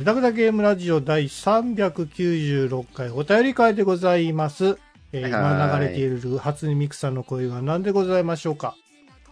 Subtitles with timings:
[0.00, 4.78] グダグダゲームラジオ第396回お便り会でございます。
[5.12, 8.76] えー今流れている初音ミクさんの声は何でございましょうか？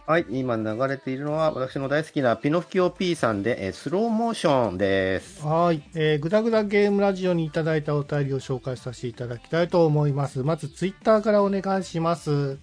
[0.05, 5.43] はい、今流れているのは私の大好きなピノキオ P さんで、えースローモーションです。
[5.43, 10.43] はい、えー、グダグダゲームラジオにいただいたお便りを紹介させていただきたいと思います。
[10.43, 12.59] まずツイッターからお願いします。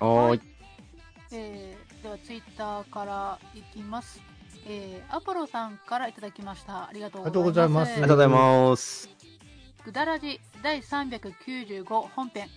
[0.00, 0.40] はーい。
[1.30, 4.20] えーではツイッターからいきます。
[4.68, 6.88] えーアポロさんからいただきました。
[6.88, 9.08] ありがとうございますありがとうございます。
[9.84, 12.48] グダラジ第395本編、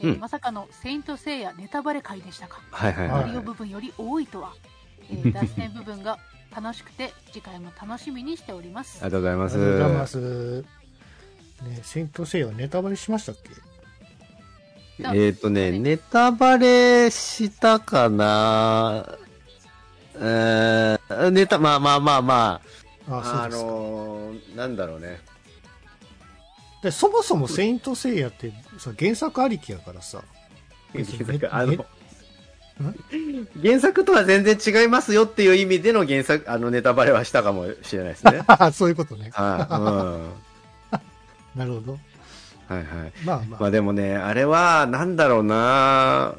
[0.00, 2.60] えーうんまさかのセイントセイヤネタバレ会でしたか。
[2.70, 3.26] はいはいははいい。
[3.26, 4.52] マリオ部分より多いとは。
[5.10, 6.18] えー脱線部分が
[6.54, 9.10] 楽しくて次回も楽しみにしておりますあり。
[9.12, 9.56] がとうございあます。
[9.56, 10.62] りがとうございます。
[10.62, 10.64] ね、
[11.82, 13.50] セイントセイヤはネタバレしましたっけ？
[15.14, 19.18] えっ、とね、ネタバレしたかな
[20.16, 22.60] えー、ネタ、まあまあまあま
[23.08, 25.20] ああ、あのー、なんだろうね。
[26.82, 26.90] で。
[26.90, 30.22] そもそもセイントセイヤってさ原作ありきやからさ。
[30.92, 31.84] 別にねあねの、
[33.62, 38.42] 原作とは全然違いますよっていう意味での原作、あのネタバレはしたかもしれないですね。
[38.72, 39.30] そういうことね。
[39.32, 40.30] は
[40.92, 41.92] い、 なるほど。
[41.92, 42.76] うん。
[42.76, 43.12] はいはい。
[43.24, 43.60] まあまあ。
[43.60, 46.34] まあでもね、あれは、なんだろうな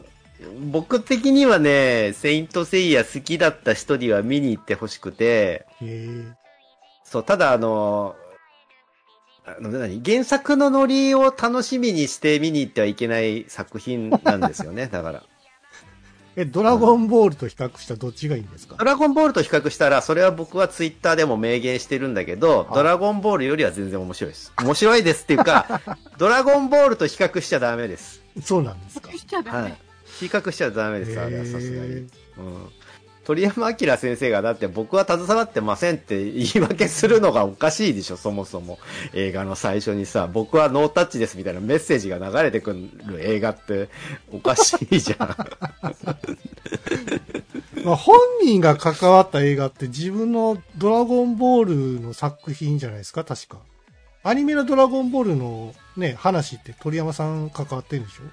[0.71, 5.65] 僕的にはね、セイントセイヤ好きだった人には見に行ってほしくて、
[7.03, 8.15] そう、ただあの、
[9.45, 10.01] あの、何？
[10.03, 15.23] 原作のノリを楽しみにして見に行ってはいけない作品なんですよね、 だから。
[16.37, 18.75] え、ドラゴンボールと比較したらどっちがいいんですか？
[18.77, 24.51] ドラゴンボールと比較したら、それは僕はツイッターでも明言してるんだけど、いドラゴンボールよりは全然面白いです。
[24.61, 25.79] 面白いですっていうか、
[26.17, 28.21] ドラゴンボールと比較しちゃダメです。
[28.43, 29.11] そうなんですか。
[29.13, 29.61] しちゃダメ。
[29.61, 29.77] はい。
[30.19, 31.91] 比較しちゃダメです、あれはさすがに。
[31.91, 32.07] へうん。
[33.25, 38.77] 鳥山明先生がだって僕は携わってませんって言い訳するのがおかしいでしょ、そもそも。
[39.13, 43.89] 映画の最初にさ、僕はノータッチですみたいなメッセージが流れてくる映画って
[44.31, 45.27] おかしいじゃん。
[47.83, 53.57] まあ、本人が関わった映画って自分のドラゴンボールの作品じゃないですか、確か。
[54.23, 58.23] アニメのドラゴンボールのね、話って鳥山さん関わってるんでしょ？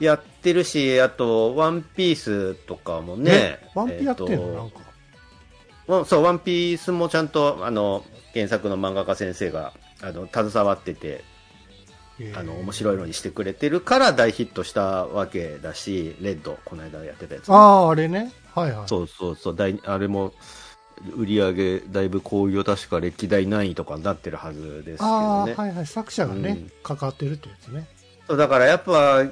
[0.00, 3.58] やってるし、あと、ワンピースとかもね。
[3.74, 4.78] ワンピやってんの、えーとなんか。
[4.80, 8.04] うんそう、ワンピースもちゃんと、あの、
[8.34, 9.72] 原作の漫画家先生が、
[10.02, 11.24] あの、携わってて、
[12.36, 17.50] あの、面白いのにしてくれてるから大ヒットしたわけだし、レッド、この間やってたやつ。
[17.50, 18.32] ああ、あれね。
[18.54, 18.88] はいはい。
[18.88, 20.34] そうそうそう、大あれも、
[21.16, 25.54] 売り上げ、だいぶ興行確か歴代何位とかになってるはずですけあどね。
[25.56, 25.86] あ、はいはい。
[25.86, 27.88] 作者がね、うん関わってるってやつね。
[28.26, 29.24] そうだからやっぱ、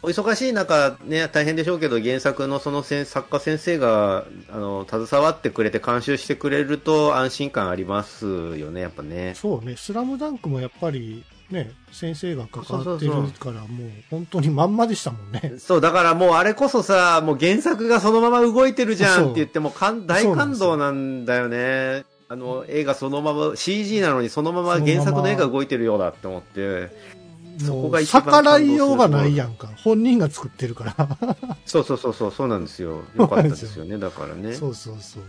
[0.00, 8.26] お忙しい中ね、大変でしょうけど、原作のその先作家先生が、あの、携わってくれて監修してくれると安心感あります
[8.56, 9.34] よね、やっぱね。
[9.34, 15.54] そうね、スラムダンクもやっぱりね、先生が関わってるから、もう本当にまんまでしたもんね。
[15.58, 22.04] そう、だからもうあれこそさ、もう原作がそのまま動いてるじゃんって言っても感大感動なんだよね。
[22.28, 27.17] あの、映画そのまま、CG なのにそのまま原作の絵が動いてるようだって思って。
[27.58, 29.68] そこが逆らいようがないやんか。
[29.82, 31.18] 本人が作ってるから。
[31.66, 33.02] そうそうそうそう、そうなんですよ。
[33.16, 34.54] よかったですよね、だからね。
[34.54, 35.22] そうそうそう。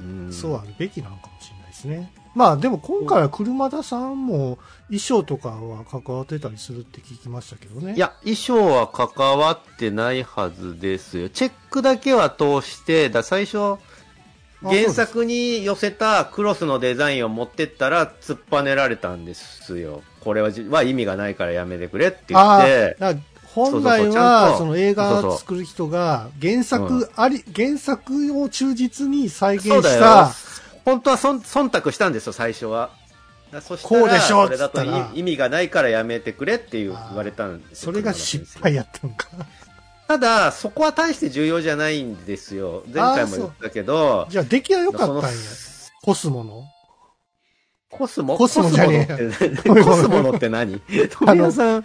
[0.00, 2.12] うんそうあるべきなのかもしれないですね。
[2.34, 7.94] まあでも今回は車田さんも衣装とかは関わってたりするって聞きましたけどね。
[7.94, 11.28] い、や、衣装は関わってないはずですよ。
[11.28, 13.78] チェックだけは通して、だ最初、
[14.62, 20.02] 原作に寄せたクロスのデザインを持ってったら突っぱねられたんですよ。
[20.20, 22.96] これはじは意味がないからやめてくれって言って、
[23.54, 30.30] 本来はとその映画を作る人が原作あり、原作を忠実に再現した。
[30.84, 32.90] 本当はそん忖度したんですよ、最初は。
[33.50, 34.80] だそしたらこうでしょそれだと
[35.14, 37.92] 意味がないからやめてくれって言われたんですよ。
[37.92, 39.28] それが失敗やったのか。
[40.10, 42.82] ただ、そこは大して重要じゃないんですよ。
[42.92, 45.22] 前回も言ったけど、じゃあ出来は良かったんや。
[46.02, 46.64] コスモの？
[47.88, 48.36] コスモ？
[48.36, 50.80] コスモじゃねえコスモのって何？
[51.12, 51.84] 富谷さん、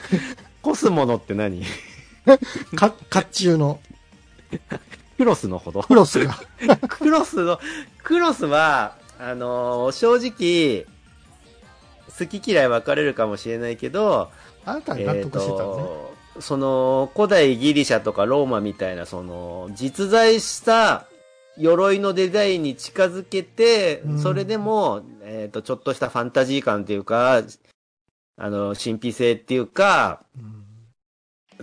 [0.64, 1.62] コスモのって何？
[2.76, 3.80] か、甲冑の。
[5.18, 5.84] クロスのほど？
[5.84, 6.36] クロスが。
[6.88, 7.60] クロスの、
[8.02, 10.88] クロスは、あのー正直、
[12.18, 14.32] 好き嫌い分かれるかもしれないけど、
[14.66, 15.84] あなたは納得してたのね。
[15.84, 21.08] とその、古代ギリシャとかローマみたいな、その、実在した
[21.58, 24.20] 鎧のデザインに近づけて、うん。
[24.20, 27.42] それでも、えっ、と、ちょっとしたファンタジー感っていうか、
[28.38, 30.66] あの、神秘性っていうか、うん。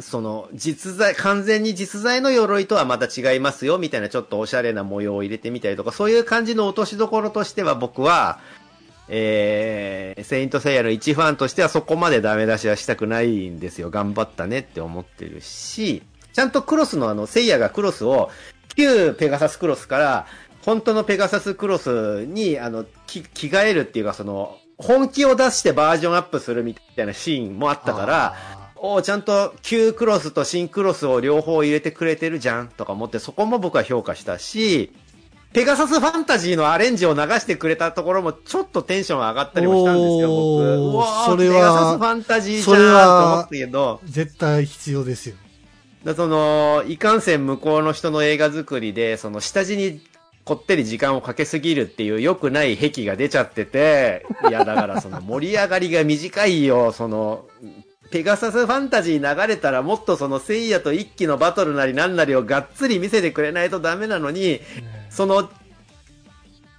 [0.02, 8.40] その、実在、完全に実在の鎧とはまた違いますよ、みたいなちょっとおしゃれな模様を入れてみたりとか、そういう感じの落としどころとしては僕は、
[9.08, 13.90] えー、セイントセイヤの一ファンとしてはそこまでダメ出しはしたくないんですよ。
[13.90, 16.02] 頑張ったねって思ってるし、
[16.32, 18.30] ちゃんとクロスのあの、セイヤがクロスを、
[18.76, 20.26] 旧ペガサスクロスから、
[20.64, 34.92] 本当のペガサスクロスに、あの、き着替えるっていうか、その、本気を出してバージョンアップするみたいなシーンもあったから、あおーちゃんと旧クロスと新クロスを両方入れてくれてるじゃんとか思って、そこも僕は評価したし、
[35.52, 40.94] ペガサスファンタジーのアレンジを流してくれたところもちょっとテンション上がったりもしたんですよ、僕。
[40.94, 45.36] うわーそれはペガサスファンタジーじゃんとは思ったけど、ー絶対必要ですよ。
[46.04, 50.00] だその、いかんせん向こうの人の映画作りで、その下地に
[50.44, 57.46] こってり時間をかけすぎるっていう良くない癖が出ちゃってて、いやだからその盛り上がりが短いよ、 その、
[58.10, 64.60] ペガサスファンタジー流れたらもっとその聖夜と一気のバトルなりなんなりをがっつり見せてくれないとダメなのに、
[65.12, 65.50] その、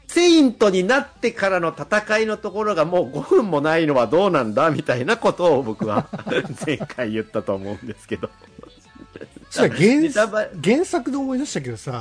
[0.08, 6.08] セイントになってからの戦いのところがもう5分もないのはどうなんだみたいなことを僕は
[6.66, 8.30] 前回言ったと思うんですけど。
[10.64, 11.92] 原作で思い出したけどさ、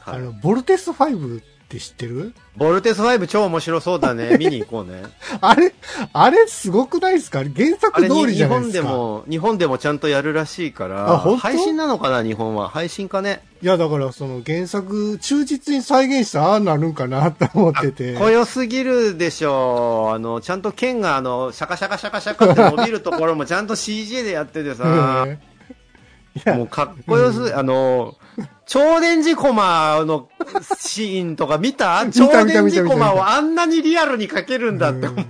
[0.00, 2.34] はいあの、ボルテス5って知ってる？
[2.56, 4.36] ボルテス5超面白そうだね。
[4.38, 5.02] 見に行こうね。
[5.40, 5.74] あれ、
[6.12, 7.38] あれすごくないですか？
[7.40, 8.72] 原作通りじ日本ゃないでか。
[8.72, 12.68] ですも、日本でもちゃんとやるらしいから、配信なのかな、日本は。
[12.68, 13.42] 配信かね？
[13.62, 18.14] いや、だからその原作忠実に再現したらああなるんかなって思ってて。
[18.14, 20.14] 濃よすぎるでしょう。
[20.14, 25.40] あの、ちゃんと剣があの、シャカシャカシャカシャカって伸びるところもちゃんと CG でやっててさ、ね
[26.36, 28.16] いやもうかっこよす、あの、
[28.66, 30.28] 超電磁コマの
[30.78, 32.04] シーンとか見た？
[32.04, 35.26] 見超電磁コマをあんなにリアルに描けるんだって思う。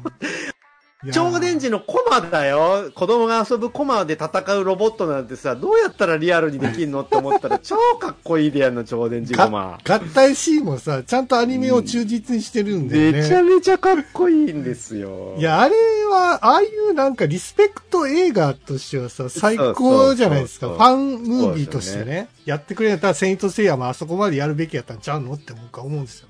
[1.12, 2.90] 超電磁のコマだよ。
[2.94, 9.78] 子供が遊ぶコマで戦うロボットなんてさ、どうやったらリアルにできんのって思ったら 超かっこいいでやんの、超電磁コマ。
[9.84, 13.22] 合体シーンもさ、ちゃんとアニメを忠実にしてるんだよね。
[13.22, 15.34] めちゃめちゃかっこいいんですよ。
[15.38, 15.74] いや、あれ
[16.10, 20.66] は、ああいうなんかリスペクト映画としてはさ、最高じゃないですか。
[20.68, 22.28] そうそうそうファンムービーとしてそうね。
[22.44, 26.28] やってくれたら、セイントセイヤもあそこまでやるべきやったんちゃうのって僕は思うんですよ。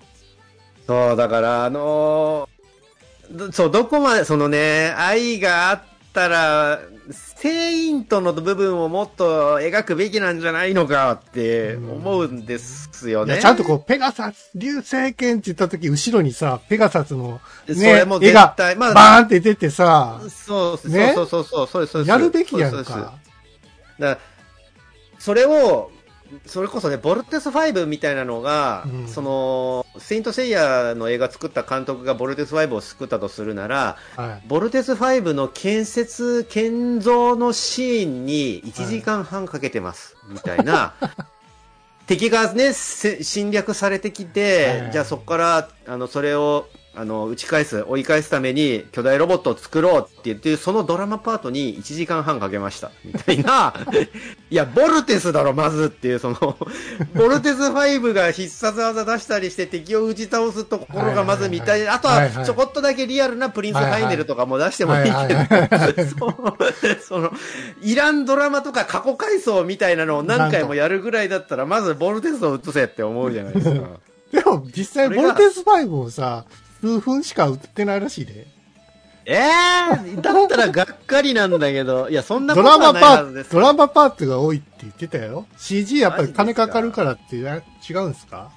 [0.87, 2.54] そう、だから、あのーど
[3.53, 5.83] そう、どこまで、そのね、愛があっ
[6.13, 6.81] たら、
[7.11, 13.35] セイントの部分をもっと描くべきなんじゃないのかって思うんですよね。
[13.35, 22.09] いや、ちゃんとこう、ペガサス、流星剣って言った時、後ろにさ、ペガサスの、ね、それも絶対、まあ、バーンって出てさ、そう、ねそうそうそう、そうです、そうです。
[22.09, 22.79] やるべきやんか。
[22.79, 23.15] だか
[23.99, 24.19] ら
[25.19, 25.91] それを、
[26.47, 34.49] それこそね、ボルテス5みたいなのが、うんその、セイントセイヤの映画作った監督がボルテス5を作ったとするなら、はい。
[34.49, 40.95] ボルテス5の建設、建造のシーンに1時間半かけてます、みたいな。
[42.07, 46.67] 敵がね、せ侵略されてきて、はいじゃあそこから、あの、それを、
[46.97, 52.93] あの、打ち返す、追い返すために巨大ロボットを作ろうって言って、そのドラマパートに1時間半かけました。
[53.05, 53.75] みたいな。
[54.51, 56.37] いや、ボルテスだろ、まずっていう、その、
[57.15, 61.89] ボルテス5が必殺技出したりして敵を打ち倒すところがまず見たい。
[61.89, 65.15] あとはちょこっとだけリアルなプリンスハイネルとかも出してもいいけど、
[67.07, 67.33] その、
[67.83, 73.81] イランドラマとか過去回想みたいなのを何回もやるぐらいだったら、まずボルテスを映せって思うじゃないですか。
[74.33, 76.45] でも、実際、ボルテス5もさ、
[76.85, 78.47] 数分しか売ってないらしいで。
[79.25, 83.53] ええー、だったらがっかりなんだけど、いや、そんなドことはないラマパはずです。
[83.53, 85.47] ドラマパートが多いって言ってたよ。
[85.57, 88.51] CG やっぱり金かかるからってや違うんですか？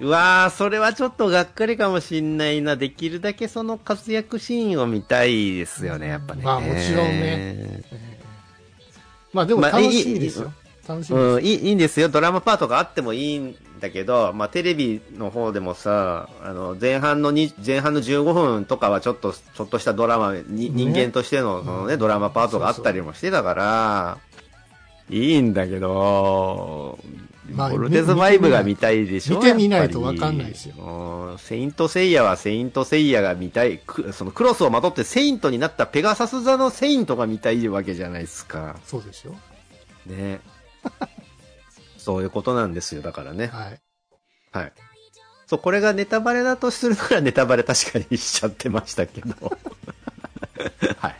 [0.00, 2.74] うわー、それはちょっとがっかりかもしんないな。
[2.74, 6.42] できるだけその活躍シーンを見たいですよね、やっぱね。
[6.42, 7.84] まあもちろんね。
[9.32, 10.52] まあでもまあ楽しみですよ。
[10.88, 11.30] 楽しみです。
[11.36, 12.08] うん、いいいいんですよ。
[12.08, 24.18] ドラマパートがあってもいいんだけど、まあ、テレビの方でもさ、あの、前半のに、前半の15分とかはちょっと、ちょっとしたドラマ、に人間としての、そのね、うんドラマパートがあったりもしてたから、
[25.10, 26.98] いいんだけど、
[27.52, 33.78] まあボルテス5が見たいでしょ見てみないとわかんないですようんセイントセイヤはセイントセイヤが見たい。
[33.78, 38.76] くそのクロスをまとってセイントになったペガサス座のセイントが見たいわけじゃないですか。
[38.86, 39.34] そうですよ。
[40.06, 40.40] ね。
[42.04, 43.46] そういうことなんですよ、だからね。
[43.46, 43.80] はい。
[44.52, 44.72] はい。
[45.46, 49.34] そう、これがネタバレだとするならネタバレ確かにしちゃってましたけど。
[51.00, 51.16] はい。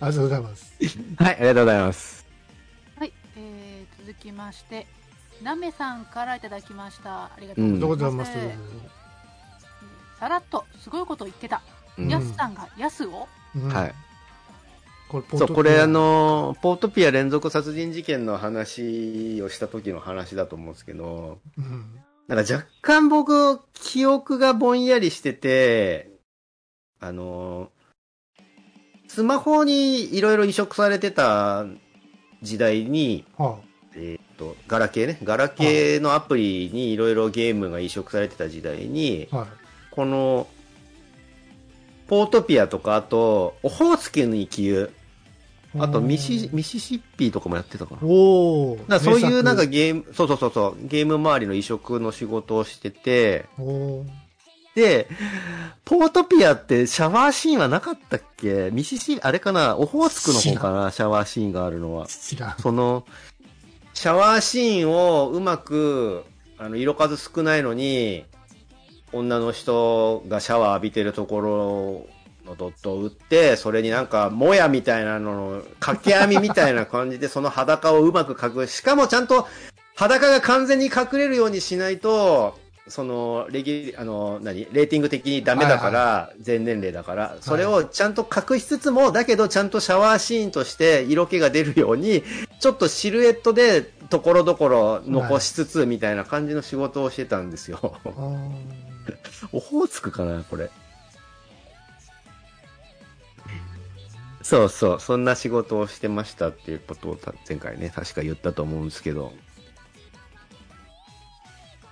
[0.00, 0.74] ありがとうございます。
[1.16, 2.26] はい、ありがとうございます。
[2.98, 4.86] はい、えー、続きまして、
[5.42, 7.24] なめさんからいただきました。
[7.24, 8.26] ありがとうございま。
[8.26, 8.38] すす。
[10.18, 11.62] さらっと、すごいこと言ってた。
[11.98, 13.26] うんやすさんがやすを？
[13.56, 13.94] うんはい。
[15.10, 26.12] これポそう、これあ、の、の、ポートピア連続殺人事件の話をした時の話だと思うんですけど、うんなんか若干僕、記憶がぼんやりしてて、
[27.00, 27.72] あの、
[29.08, 31.66] スマホにいろいろ移植されてた
[32.40, 33.58] 時代に、は
[33.96, 39.28] えーっと、ガラケーね、ガラケーのアプリにいろいろゲームが移植されてた時代に、い。
[39.32, 39.46] はい。
[39.90, 40.46] この、
[42.06, 44.92] ポートピアとか、あと、オホーツクに生ゆ、
[45.78, 48.00] あとミシ、ミシシッピとかもやってたかな。
[48.02, 48.78] おお。
[48.88, 53.46] だそういうなんか名ゲーム、そうそうそうそう、ゲーム周りの移植の仕事をしてて、
[54.74, 55.08] で、
[55.84, 58.70] ポートピアってシャワーシーンはなかったっけ？
[58.72, 59.76] ミシシ、あれかな？
[59.76, 60.90] オホーツクの方かな？
[60.90, 62.06] シャワーシーンがあるのは。
[62.08, 63.04] その、
[63.94, 66.24] シャワーシーンをうまく、
[66.58, 68.24] あの、色数少ないのに、
[69.12, 72.06] 女の人がシャワー浴びてるところ
[72.50, 79.46] のドットを打って、それになんか、もやみたいなのの、掛け網みたいな感じで、その裸をうまく隠し、しかもちゃんと、
[79.94, 92.24] 裸が完全に隠れるようにしないと、その、レギュ、あの、何レーティング的にダメだから、全年齢だから、それをちゃんと隠しつつも、だけどちゃんとシャワーシーンとして色気が出るように、
[92.58, 97.78] ちょっとシルエットで、ところどころ残しつつ、みたいな感じの仕事をしてたんですよ。
[98.04, 98.50] あー
[99.52, 100.70] オホーツクかな、これ。
[104.50, 109.32] そうそう、そんな仕事をしてましたっていうことをた前回ね、確か言ったと思うんですけど。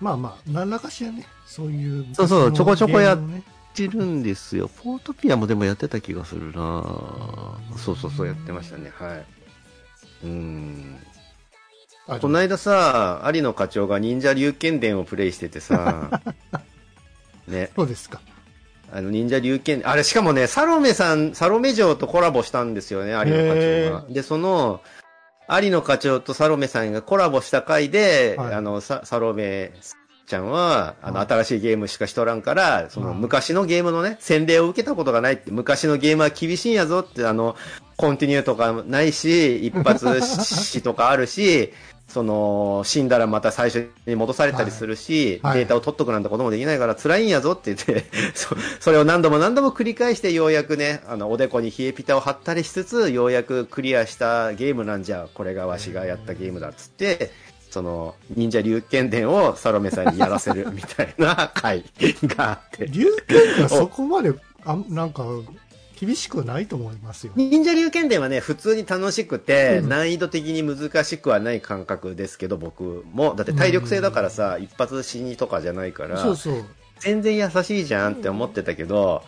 [0.00, 2.12] まあまあ、何らかしらね、そういう。
[2.17, 3.43] そうそうちょこちょこやゲームのね
[3.75, 4.69] 知るんですよ。
[4.69, 6.83] ポートピアもでもやってた気がするな
[7.77, 8.91] そうそうそう、やってましたね。
[8.93, 9.25] はい。
[10.25, 10.97] うん。
[12.09, 16.21] あこの間さ、有野課長が忍者龍剣伝をプレイしててさ、
[17.47, 18.21] ね、そうですか。
[18.92, 24.12] あの忍者龍剣、あれしかもね、サロメさん、サロメ城とコラボしたんですよね、有野課長が。
[24.12, 24.80] で、その、
[25.49, 28.54] 有野課長とサロメさんがコラボした回で、はい。
[28.54, 29.73] あの、ササロメ
[30.26, 33.18] ちゃんは、あの、はい新しいゲームしかしとらんから、その、はい。
[33.18, 37.57] 昔のゲームのね、洗礼を受けたことがないって、昔のゲームは厳しいんやぞって、あの、
[37.97, 41.73] コンティニューとかないし、一発死とかあるし、
[42.09, 57.31] その、死んだらまた最初に戻されたりするし、はいはいデータを取っとくなんてこともできないから辛いんやぞって言って、 そそれを何度も何度も繰り返してようやくね、あの、おでこに冷えピタを貼ったりしつつ、ようやくクリアしたゲームなんじゃ、これがわしがやったゲームだっつって、
[57.71, 61.85] その、忍者龍剣伝をサロメさんにやらせるみたいな回
[62.25, 62.87] があって。
[62.87, 64.33] 龍剣がそこまで、
[64.65, 65.25] あなんか、
[65.99, 67.33] 厳しくないと思いますよ。
[67.35, 73.35] 忍者龍剣伝はね、普通に楽しくて、うん難易度的に難しくはない感覚ですけど、僕も。
[73.35, 76.64] だって体力制だからさ、一発死にとかじゃないから、そうそう。
[77.00, 79.23] 全然優しいじゃんって思ってたけど、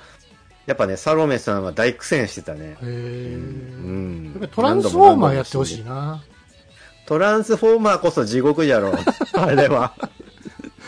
[0.67, 2.61] やっぱね、サロメさんは大苦戦してたね。
[2.61, 2.85] へえ。
[2.85, 6.23] うんやっぱりトランスフォーマーやってほしいな。
[7.07, 8.95] トランスフォーマーこそ地獄じゃろう。
[9.35, 9.95] あれは。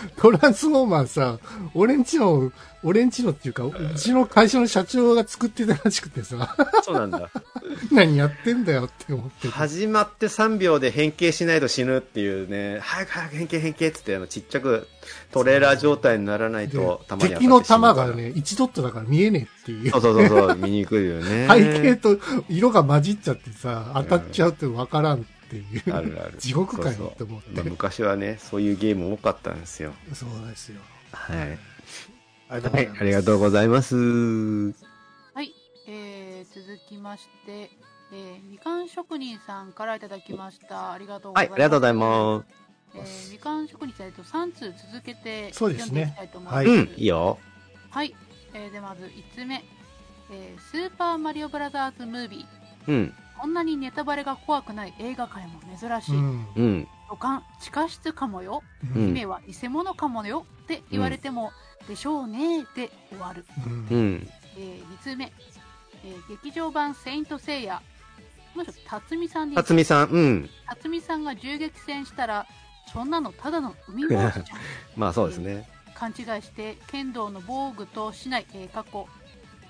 [0.17, 1.39] トランスフォーマーさ、
[1.75, 7.31] 俺んちの、俺んちのっていうか、うちの会社の社長が作ってたらしくてさ、そうなんだ。
[7.93, 9.49] 何やってんだよって思ってて。
[9.49, 14.89] 始まって3秒で変形しないと死ぬっていうね、早く早く変形変形っつって、あの、ちっちゃく
[15.31, 19.99] トレーラー状態にならないでと、たまに敵の弾ががね、1ドットだから見えねえっていうそ。
[19.99, 21.47] うそうそう見にくいよね。
[21.51, 22.19] 背景と
[22.49, 25.95] 色が混じっちゃってさ、当たっちゃうとわからんっていう。
[25.95, 26.35] あるある。
[26.41, 29.95] 地獄かよそうそうって思ってまあ昔はね、そういうゲーム多かったんですよ。
[30.13, 30.81] そうですよ。
[31.13, 31.59] はい。
[32.49, 32.91] ありがとうございます。
[32.91, 33.97] はい、ありがとうございます。
[35.35, 35.55] はい、
[35.89, 37.71] えー、続きまして、
[38.13, 40.93] えー、みかん職人さんからいただきました。
[40.93, 41.57] ありがとうござはいい、ます。
[41.57, 42.63] ありがとうございます。
[42.95, 46.69] えー、みかん職人さん、えっと、3通続けてそうですね読んでいきたいと思います。
[46.69, 47.39] はいうん、いいよ。
[47.91, 48.15] はい、
[48.55, 49.65] えー、でまず5つ目、
[50.31, 52.91] えー、スーパーマリオブラザーズムービー。
[52.91, 56.15] うん、こんなにネタバレが怖くない映画界も珍しい。
[56.15, 56.47] うん。
[56.55, 58.63] うん、予感、地下室かもよ。
[58.95, 60.47] うん姫は偽物かもよ。
[60.63, 61.51] って言われても、
[61.89, 63.45] でしょうねで終わる。
[63.67, 65.33] うんうん、えー、2つ目、
[66.05, 67.83] えー、劇場版セイントセイヤ。
[68.55, 70.51] もし辰巳さんに、辰巳さん、うん。
[70.69, 72.47] 辰巳さんが銃撃戦したら、
[72.93, 74.59] そんなのただの海回しじゃん。
[74.97, 75.69] まあそうですね。
[75.97, 79.09] 勘違いして剣道の防具としない、えー過去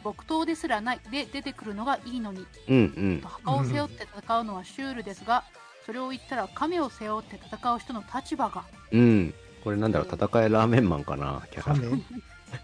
[0.03, 3.21] 木刀ですらないで出てくるのがいいのにうん、うん。
[3.23, 5.45] 墓を背負って戦うのはシュールですが、
[5.87, 9.35] それを言ったら亀を背負って戦う人の立場がうん。
[9.65, 11.75] これなんだろう、戦いラーメンマンかな、キャラ。
[11.75, 12.03] 亀？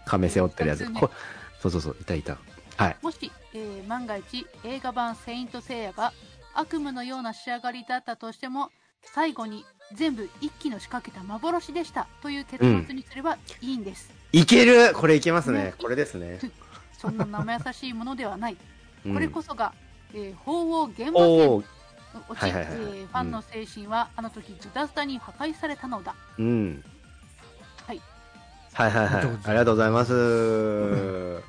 [0.05, 0.85] 亀背負ってるやつ。
[1.61, 2.37] そうそうそう、いたいた。
[2.77, 2.97] はい。
[3.01, 6.13] もし、えー万が一映画版「セイント・セイヤ」が
[6.53, 15.73] 悪夢のような仕上がりだったとしても最後に全部一気の仕掛けた幻でしたという結末にすればいいんです、いけるこれいけますね。
[15.81, 16.39] これですね。
[16.99, 18.57] そんな生優しいものではない、
[19.05, 19.73] うんこれこそが、
[20.13, 21.65] えー法王現場おー、
[22.13, 26.83] の落ち、はいはいはいはいえーファンの精神はあの時ズタズタに破壊されたのだ、うん。
[27.87, 28.01] はい。
[28.73, 29.25] はいはいはい。
[29.45, 31.41] ありがとうございます。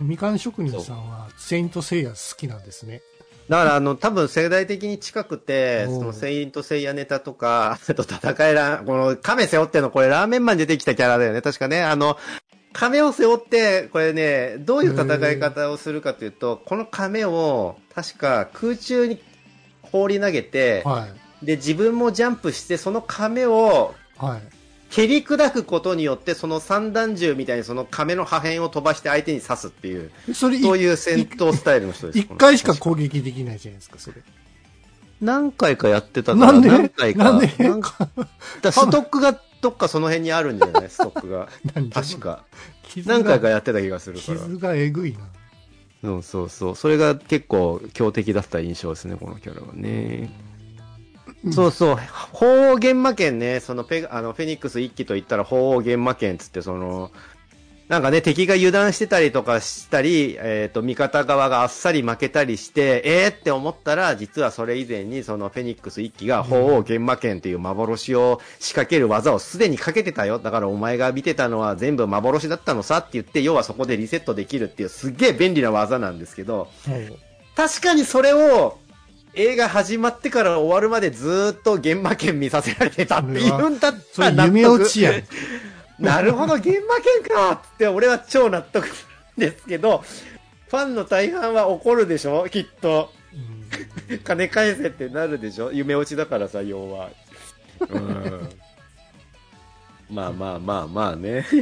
[0.00, 3.02] みかん職人さんは、セイントセイヤ好きなんですね。
[3.48, 11.42] だから、あの、多分世代的に近くて、その、セイントセイヤネタとか、あと戦いら、この、亀背負っての、これラーメンマンに出てきたキャラだよね。
[11.42, 12.16] 確かね、あの、
[12.72, 19.20] 亀を背負って、これね、どういう戦い方をするかというと、この亀を、確か空中に
[19.82, 21.08] 放り投げて、は
[21.42, 21.46] い。
[21.46, 24.42] で、自分もジャンプして、その亀をはい。
[24.90, 32.18] 蹴り砕くことによって、その三段銃みたいにその亀の破片を飛ばして相手に刺すっていう、それ、そういう戦闘スタイルの人です。
[32.18, 34.16] 一回しか攻撃できないじゃないですか、それ。
[35.22, 36.68] 何回かやってたから、なんで？
[36.68, 37.24] 何回か。
[37.24, 37.50] なんス
[38.90, 40.90] トックがどっかその辺にあるんじゃない？
[40.90, 41.48] ストックが。
[41.90, 42.44] 確か。
[43.06, 44.38] 何回かやってた気がするから。
[44.38, 45.12] 傷がえぐい
[46.02, 46.10] な。
[46.10, 46.76] うん、そうそう。
[46.76, 50.30] それが結構強敵だった印象ですね、このキャラはね。
[51.52, 51.96] そうそう。
[52.32, 57.10] 鳳凰玄魔剣ね、そのペガ、あの、フェニックス一機と言ったら鳳凰玄魔剣つって、その、
[57.92, 70.38] なんかね、敵が油断してたりとかしたり、えっ、と、味方側があっさり負けたりして、えーって思ったら、実はそれ以前に、そのフェニックス一機が鳳凰玄魔剣という幻を仕掛ける技をすでにかけてたよ。
[70.38, 76.70] だからお前が見てたのは全部幻だったのさって言って、要はそこでリセットできるっていうすっげえ便利な技なんですけど、
[77.54, 78.78] 確かにそれを
[79.34, 85.22] 映画始まってから終わるまでずーっと現場券見させられてたっていうんだったらそれ夢落ちやん。
[85.98, 88.88] なるほど、現場券かって俺は超納得
[89.36, 90.04] ですけど、
[90.68, 92.48] ファンの大半は怒るでしょ？
[92.48, 93.12] きっと。
[93.34, 93.36] う
[94.14, 95.72] ん金返せってなるでしょ？
[95.72, 97.08] 夢落ちだからさ、要は。
[97.88, 98.48] うん。
[100.10, 101.46] まあまあまあまあね。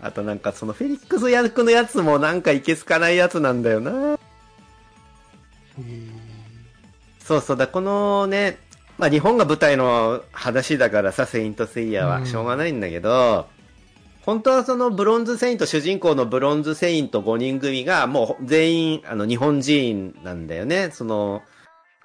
[0.00, 4.18] あとなんかそのフェニックス役のやつもなんかいけすかないやつなんだよな。
[5.78, 6.10] えー
[7.24, 8.56] そうそうだ、このね、
[8.98, 13.46] まあ日本が舞台の話だからさ、セイントセイヤうんはしょうがないんだけど、
[14.22, 20.90] 本当はそのブロンズセイント、主人公のブロンズセイント5人組がもう全員あの日本人なんだよね。
[20.92, 21.42] その、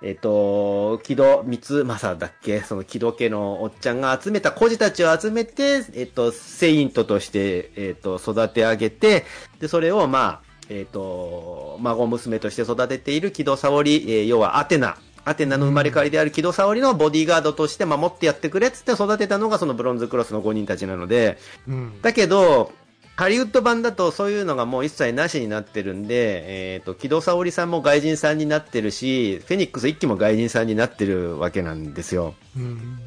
[0.03, 2.61] えっ、と、木戸光正だっけ？
[2.61, 9.25] その木戸家のおっちゃんが集めた孤児たちを集めて、えっ、と、セイントとして、えっ、と、育て上げて、
[9.59, 14.97] で、それをまあ、えっ、と、孫娘として育てている木戸沙織、えー要はアテナ。
[15.25, 22.01] アテナの生まれ変わりである木戸沙織のボディーガードとして守ってやってくれっつって育てたのがそのブロンズクロスの5人たちなので、うん。
[22.01, 22.71] だけど、
[23.15, 32.33] ハリウッド版だとそういうのがもう一切なしになってるんで、えっ、と、木戸沙織さんも外人さんになってるし、フェニックス一期も外人さんになってるわけなんですよ。
[32.57, 32.97] うん。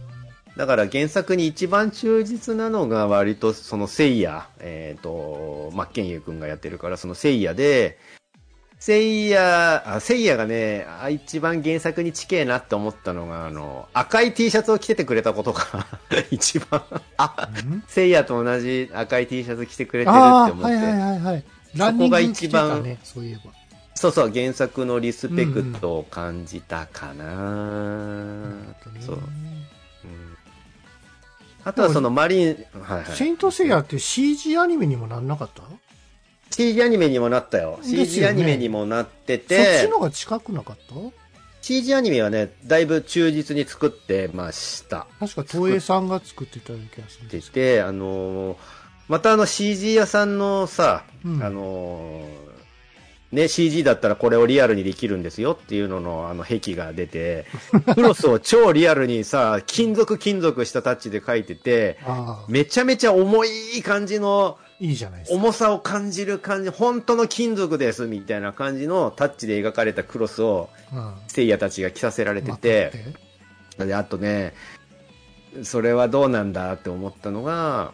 [0.57, 7.99] だから原作に一番忠実なのが割とそのセイヤ、えっ、と、マッケンユー君がやってるからそのセイヤで、
[8.85, 15.65] セイヤ、あ、セイヤがね、あ一番原作に近えなって思ったのが、あの、赤い T シャツを着ててくれたことが
[16.31, 16.83] 一番、
[17.17, 17.49] あ、
[17.89, 20.63] セイヤと同じ赤い T シャツ着てくれてるって思って。
[20.65, 21.45] はいはいはいはい。
[21.75, 23.53] そこが一番ね、そういえば。
[23.95, 27.25] そうそう、原作のリスペクトを感じたかな、
[29.01, 29.17] そう。
[29.17, 29.65] うん
[31.65, 32.57] あとはそのマリン、はい
[32.99, 33.05] はい。
[33.17, 35.63] セイントセイヤって CG アニメにもなんなかった
[36.57, 37.81] CG アニメにもなったよ。
[37.83, 40.95] CG アニメにもなってそっちて、のが近くなかった
[41.63, 45.07] ？CG アニメはね、だいぶ忠実に作ってました。
[45.19, 48.57] 確か東映さんが作ってたような気がするんでですけて、あのー
[49.07, 52.55] またあの CG 屋さんのさ、うんあのー
[53.35, 57.47] ね、CG だったらこれをリアルにできるんですよっていうのの、あの、壁が出て、
[57.95, 62.13] クロスを超リアルにさ、金属金属したタッチで描いてて、ど。
[62.13, 65.37] ああ、めちゃめちゃ重い感じの、いいじゃないですか。
[65.37, 71.15] 重さを感じる感じ、本当の金属ですみたいな感じのタッチで描かれたクロスを、うん。
[71.27, 72.93] セイヤたちが着させられてまて
[73.79, 74.53] で、あとね、
[75.63, 77.93] それはどうなんだって思ったのが、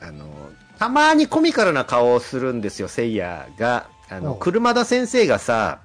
[0.00, 0.26] あの、
[0.78, 3.90] たまにコミカルな顔をするんですよ、セイヤが。
[4.08, 5.80] あの、車田先生がさ、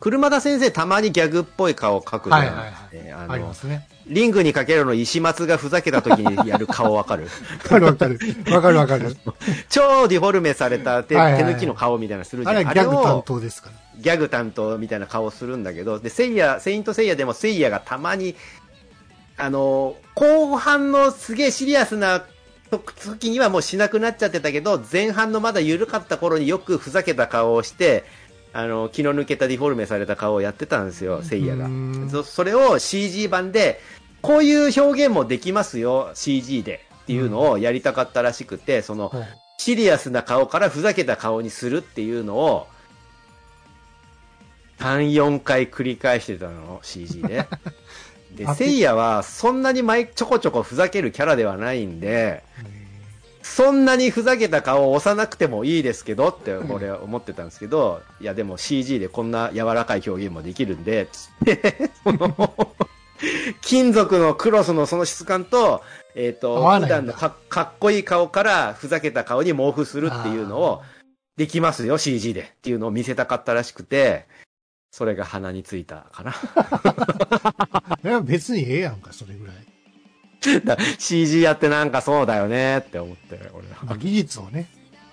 [0.00, 2.40] 車田先生たまにギャグっぽい顔を描くじゃん。
[2.40, 3.88] はいはいはいえーありま、すね。
[4.06, 7.24] リングにかけるの石松がふざけた時にやる顔わかる？
[7.24, 8.18] わかるわかる。
[8.50, 9.16] わかるわかる。
[9.68, 12.56] 超ディフォルメされた手,、抜きの顔みたいなのするじゃん。
[12.56, 13.74] あれはギャグを担当ですから。
[14.00, 18.36] ギャグ担当みたいな顔するんだけど、で、セイヤ、セイントセイヤでもセイヤがたまに、
[19.36, 22.22] あの、後半のすげえシリアスな
[22.70, 28.04] と時にはもうしなくなっちゃってたけど、前半のまだ緩かった頃によくふざけた顔をして、
[28.52, 31.68] あの、気の抜けたディフォルメされた顔をやってたんですよ、セイヤが。
[32.10, 33.80] そそれを CG 版で、
[34.22, 36.86] こういう表現もできますよ、CG で。
[37.04, 42.68] っていうのをやりたかったらしくて、その、はいシリアスな顔からふざけた顔にするっていうのを、
[44.78, 47.46] 3、4回繰り返してたの、CG で。
[48.32, 52.44] であ、セイヤはそんなに毎ちょこちょこふざけるキャラではないんで、
[53.56, 62.76] そんなにふざけた顔を押さなくてもいいですけどって俺は思ってたんですけど、いやでも CG でこんな柔らかい表現もできるんで、つって、その、
[63.62, 65.82] 金属のクロスのその質感と、
[66.14, 70.82] えっ、合と、普段のかかっこいい顔からふざけた顔に毛布するっていうのを、
[71.36, 74.26] できますよ CG でっていうのを見せたかったらしくて、
[74.90, 76.34] それが鼻についたかな。
[78.04, 79.67] いや別にええやんか、それぐらい。
[80.64, 83.84] だ CG やってなんかそうだよねって思って、俺は。
[83.84, 84.68] まあ、技術をね。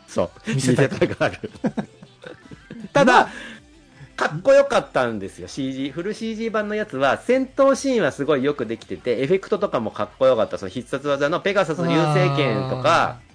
[0.08, 0.30] そう。
[0.48, 1.52] 見見せたいせたがる。
[2.94, 3.30] ただ、
[4.16, 5.92] かっこよかったんですよ、CG。
[5.92, 10.58] フル CG 版のやつは、戦闘シーンはすごいよくできてて、エフェクトとかもかっこよかった。
[10.58, 13.26] その必殺技のペガサス流星剣とか、はい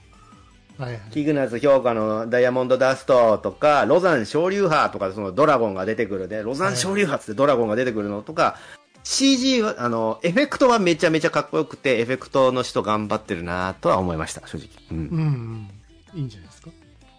[0.80, 1.00] はい。
[1.10, 8.56] キグナス評価のダイヤモンドダストとか、ロザン昇竜派とか、そのドラゴンが出てくるで、ロザン昇竜派ってドラゴンが出てくるのとか、
[9.04, 14.68] CG は、あの、エフェクトはめちゃめちゃかっこよくて、エフェクトの人頑張ってるなとは思いました、正直。
[14.92, 15.70] うんうん
[16.14, 16.18] うん。
[16.18, 16.70] いいんじゃないですか？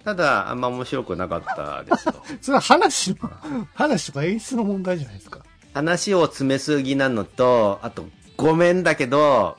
[0.03, 2.15] ただ、あんま面白くなかったですよ。
[2.41, 3.17] それは話の、
[3.73, 5.39] 話とか演出の問題じゃないですか？
[5.73, 8.05] 話を詰めすぎなのと、あと、
[8.37, 9.57] ごめんだけど、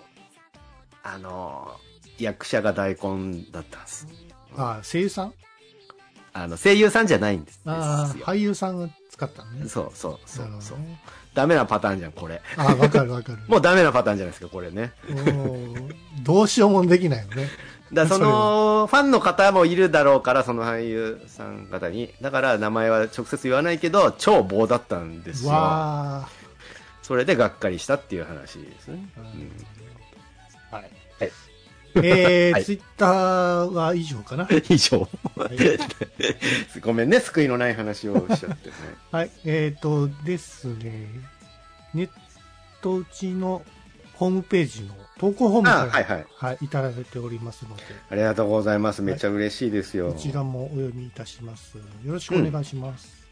[1.02, 1.76] あの、
[2.18, 4.06] 役者が大根だったんです。
[4.56, 5.35] ああ、声優さん？
[6.35, 8.24] あの、声優さんじゃないんですああ、よ。
[8.24, 9.68] 俳優さんが使ったのね。
[9.68, 10.78] そうそうそうそう。
[11.35, 12.40] ダメなパターンじゃん、これ。
[12.57, 13.38] ああ、わかるわかる。
[13.49, 14.92] もうダメなパターンじゃないですか、これね。
[16.23, 17.49] どうしようもできないよね。
[17.92, 22.12] だからその、ファンの方もいるだろうから、その俳優さん方に。
[22.21, 25.51] だから名前は直接言わないけど、超棒だったんですよ。
[25.51, 26.29] わ
[27.03, 29.05] それでがっかりしたっていう話ですね。
[30.71, 30.77] あ。
[30.77, 30.90] はい。
[31.21, 31.33] はい
[31.96, 34.48] えー、はいツイッターは以上かな。
[34.68, 35.09] 以上。
[35.37, 35.57] はい。
[36.81, 38.74] ごめんね、救いのない話をしちゃってね。
[39.11, 41.09] はい、えっ、とですね、
[41.94, 42.11] ネッ
[42.81, 43.62] トうちの
[44.14, 46.26] ホームページの投稿フォームから、あはいはい。
[46.37, 49.02] はい、いただいておりますので、ありがとうございます。
[49.02, 50.12] めっちゃ嬉しいですよ。
[50.12, 51.76] こちらもお読みいたします。
[51.76, 53.22] よろしくお願いします。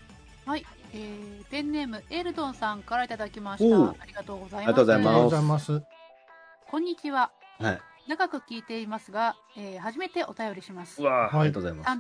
[0.46, 5.83] はい、えー、ペンネームエルドンさんからいただきましたありがとうございますありがとうございます。
[6.68, 7.89] こんにちははい。
[8.11, 11.90] 長く聞いていますが、えー初めてお便りしますうわあはいりがとうございます。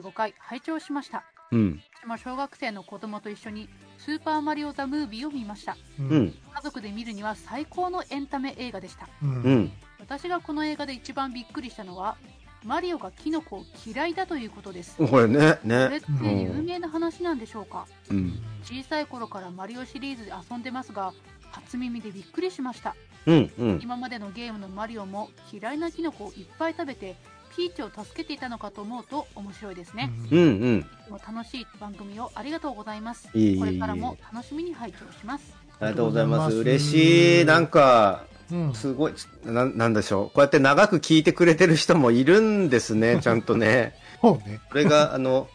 [0.00, 1.82] 395回拝聴しましたうん。
[2.00, 6.16] 私も小学生の子供と一緒にスーパーマリオザムービーを見ましたうう。
[6.20, 6.26] ん。
[6.54, 9.42] 家族で見るには最高のエンタメ映画でしたうん。
[9.42, 9.72] うん。
[9.98, 12.16] 私がこの映画で一番びっくりしたのは
[12.64, 16.00] マリオがキノコを嫌いだということですこれね、これっね。
[16.00, 16.06] て
[16.42, 17.86] 有名な話なんでしょうか？
[18.10, 18.38] うん。
[18.62, 21.12] 小さい頃からマリオシリーズで遊んでますが
[21.50, 22.94] 初耳でびっくりしました
[23.26, 23.50] うん。
[23.58, 23.80] うん。
[23.82, 27.16] 今までのゲームのマリオも嫌いなキノコをいっぱい食べて
[27.56, 30.38] ピーチを助けていたのかと思うと面白いですね、うん。
[30.38, 30.86] うん。
[31.10, 36.42] 楽しい番組をありがとうございますいえいこれからも楽しみに拝聴しますありがとうございます。
[36.46, 37.44] ありがとうございます嬉しい。
[37.46, 38.74] なんか、うん。
[38.74, 39.12] すごい、
[39.44, 40.26] ななんでしょう。
[40.26, 43.94] こうやって長く聞いてくれてる人もいるんですね、 ちゃんとね。
[44.20, 44.60] そうね。
[44.70, 45.48] これが、あの、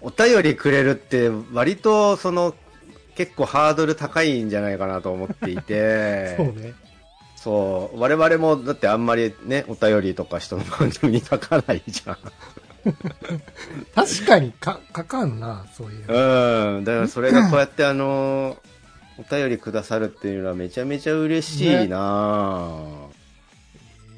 [0.00, 2.54] お便りくれるって、割と、その、
[3.14, 6.34] 結構ハードル高いんじゃないかなと思っていて。
[6.38, 6.74] そうね。
[7.42, 8.00] そう。
[8.00, 12.18] 我々も、だってあんまりね、お便りとか人の番組に書かないじゃん。
[13.94, 16.76] 確かにか、かかんな、そういう。
[16.76, 16.84] うん。
[16.84, 18.56] だからそれがこうやってあの、
[19.18, 22.78] お便りくださるっていうのはめちゃめちゃ嬉しいな、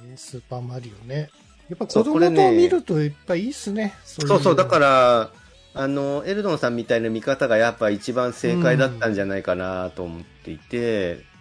[0.04, 1.30] えースーパーマリオね。
[1.68, 3.94] やっぱ子供と見るとやっぱいいっすね。
[4.04, 5.30] そそうそう、だから。
[5.74, 11.31] ら、あの、エルドンさんみたいな見方がやっぱ一番正解だったんじゃないかなと思っていて、ね、ほ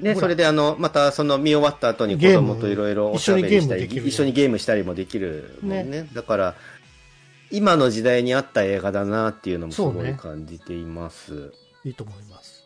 [0.00, 6.08] らそれであの、またその見終わった後に子供といろいろおしゃべりしたり、一緒にゲームできる一緒にゲームしたりもできるもんね。
[6.12, 6.54] だから、
[7.50, 11.52] 今の時代に合った映画だなっていうのもすごい感じています。
[11.84, 12.64] いいと思います。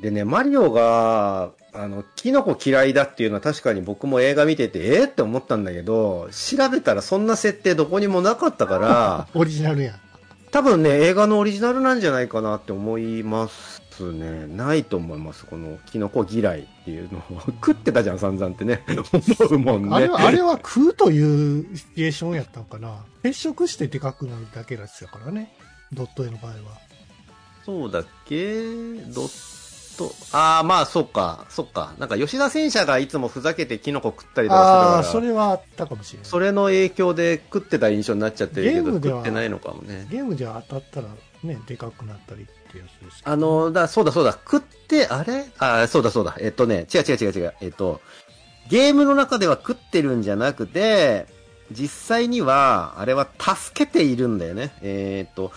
[0.00, 10.00] でね、マリオが、あの、キノコ嫌いだっていうのは確かに僕も映画見てて、えー、って思ったんだけど、調べたらそんな設定どこにもなかったから、 オリジナルやん。
[10.50, 14.46] 多分ね、映画のオリジナルなんじゃないかなって思いますね。
[14.46, 15.44] ないと思います。
[15.46, 17.40] このキノコ嫌いっていうのを。
[17.60, 18.82] 食ってたじゃん、散々ってね。
[19.50, 19.94] 思うもんね。
[19.96, 23.04] あれは、あれは食うというシチュエーションやったのかな。
[23.22, 25.52] 接触してでかくなるだけだったからね。
[25.92, 26.56] ドット絵の場合は。
[27.64, 28.62] そうだっけ？
[29.12, 30.12] ドット。
[30.32, 31.94] ああ、まあ、そうか、そうか。
[31.98, 35.26] なんか吉田戦車がいつもふざけてキノコ食ったりとかするから。
[35.26, 36.28] それはあったかもしれない。
[36.28, 40.06] それの影響で食ってた印象になっちゃってるけど、ゲームでは食ってないのかもね。
[40.10, 41.08] ゲームで当たったら
[41.42, 45.46] ね、でかくなったりってやつですあの、だ、そうだそうだ、食って、あれ？
[45.58, 48.00] あ、そうだそうだ、えっとね、違う違う違う違う、えっと、
[48.68, 51.26] ゲームの中では食ってるんじゃなくて、
[51.72, 54.72] 実際には、あれは助けているんだよね。
[54.82, 55.52] えーっと、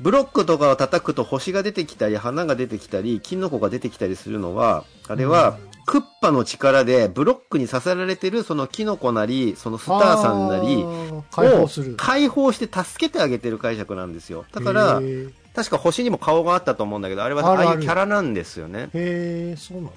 [0.00, 11.22] ブロックとかを叩くと星が出てきたり、花が出てきたり、キノコが出てきたりするのは、あれは、クッパの力でブロックにさせられてるそのキノコなり、そのスターさんなり、あー
[11.96, 14.44] 解放して助けてあげてる解釈なんですよ。
[14.52, 15.00] だから
[15.58, 18.90] 確か星にも顔があったと思うんだけど、あれはあるあいうキャラなんですよね。
[18.94, 19.92] へえ、そうなんだ。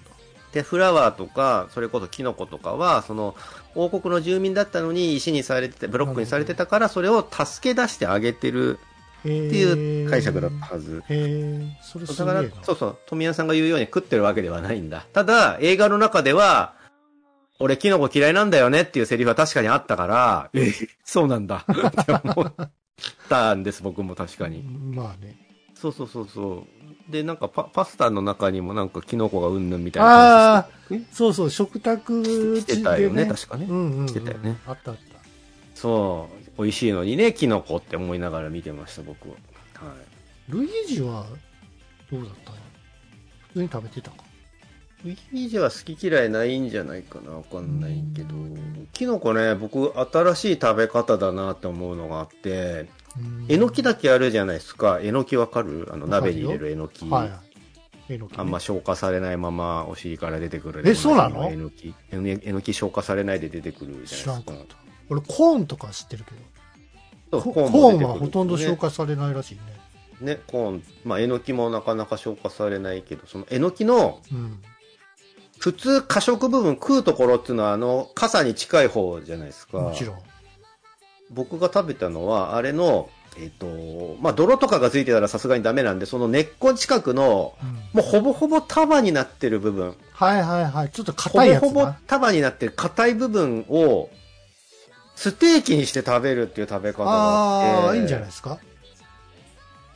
[0.53, 3.35] で、フラワーとか、それこそキノコとかは、その、
[3.75, 8.79] 王国の住民だったのに石にされてて、ブロックにされてたから、それを助け出してあげてる
[9.19, 11.03] っていう解釈だったはず。
[11.07, 15.05] へえ、それすだからそうそう、富谷さんが言うように食ってるわけではないんだ。
[15.13, 16.73] ただ、映画の中では、
[17.59, 22.53] 俺キノコ嫌いなんだよねっていうセリフは確かにあったから、え、そうなんだって思っ
[23.29, 24.63] たんです、僕も確かに。
[24.63, 25.50] まあね。
[25.81, 26.67] そうそうそうそ
[27.09, 27.11] う。
[27.11, 32.23] で、なんかパパスタの中にもなんかキノコがうんぬんみたいな感ああじで、そうそう、食卓
[32.59, 33.65] してたよね、確かね。
[33.67, 34.07] うんうん、うん。
[34.07, 34.97] してたよねあったあっ
[35.73, 39.35] そう、美味しいのにね、キノコって思いながら見てました、僕は。
[39.73, 40.51] はい。
[40.51, 40.55] た。
[40.55, 41.25] ルイージは
[42.11, 42.57] どうだったの？
[43.47, 44.17] 普通に食べてたか？
[45.03, 48.35] ウィキージは好き嫌いないんじゃないかなわかんないけど、
[48.93, 52.87] キノコね、僕、新しい食べ方だなって思うのがあって、うん
[53.49, 54.99] えのきだけあるじゃないですか。
[55.01, 55.89] えのきわかる？
[55.91, 57.07] あの、鍋に入れるえのき。
[57.09, 57.39] はいね
[58.35, 60.81] あんま消化されないままお尻から出てくる。
[60.85, 61.49] えそうなの？
[61.49, 61.93] えのき。
[62.11, 64.75] えのき消化されないで出てくるじ知ゃないですか。
[65.09, 66.31] 俺、コーンとか知ってるけ
[67.31, 67.41] ど。
[67.41, 69.61] ココーンコーンはほとんど消化されないらしいね。
[70.35, 70.83] ね、コーン。
[71.05, 74.61] まあ、えのきもなかなか消化されないけど、そのえのきの、うん。
[75.59, 79.79] 普通過食部分食うところっていうのはあの、傘に近い方じゃないですか。
[79.79, 80.17] もちろん。
[81.33, 90.89] 僕が食べたのは、あれの、えっ、と、まあ、泥とかがついてたらさすがにダメなんで、その根っこ近くの、うんもうほぼほぼ束になってる部分、はいはいはい。
[90.91, 91.99] ちょっとほ硬いやつぼほぼな。
[92.07, 94.09] 束になってる硬い部分を、
[95.15, 97.87] ステーキにして食べるっていう食べ方があって。
[97.87, 98.59] ああ、いいんじゃないですか？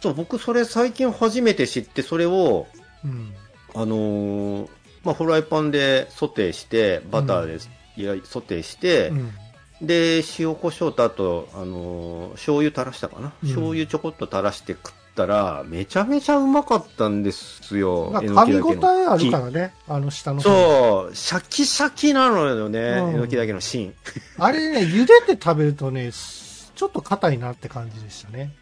[0.02, 2.68] そう、僕それ最近初めて知って、それを、
[3.04, 3.34] うん。
[3.74, 4.70] あのー
[5.04, 7.60] まあ、フライパンでソテーして、バターで、
[7.98, 9.34] いやソテーして、うん。
[9.82, 18.10] で、塩コショウとあと、あのー醤油垂らしたかな、うん醤油ちょこっと垂らして食ったら、めちゃめちゃうまかったんですよ。
[18.12, 19.74] まあ、噛み応えあるからね。
[19.88, 20.44] あの下の方。
[20.44, 23.94] そう、シャキシャキなのよね、うんえのきだけの芯。
[24.40, 28.54] あれね、茹でて食べるとね、ちょっと硬いなって感じでしたね。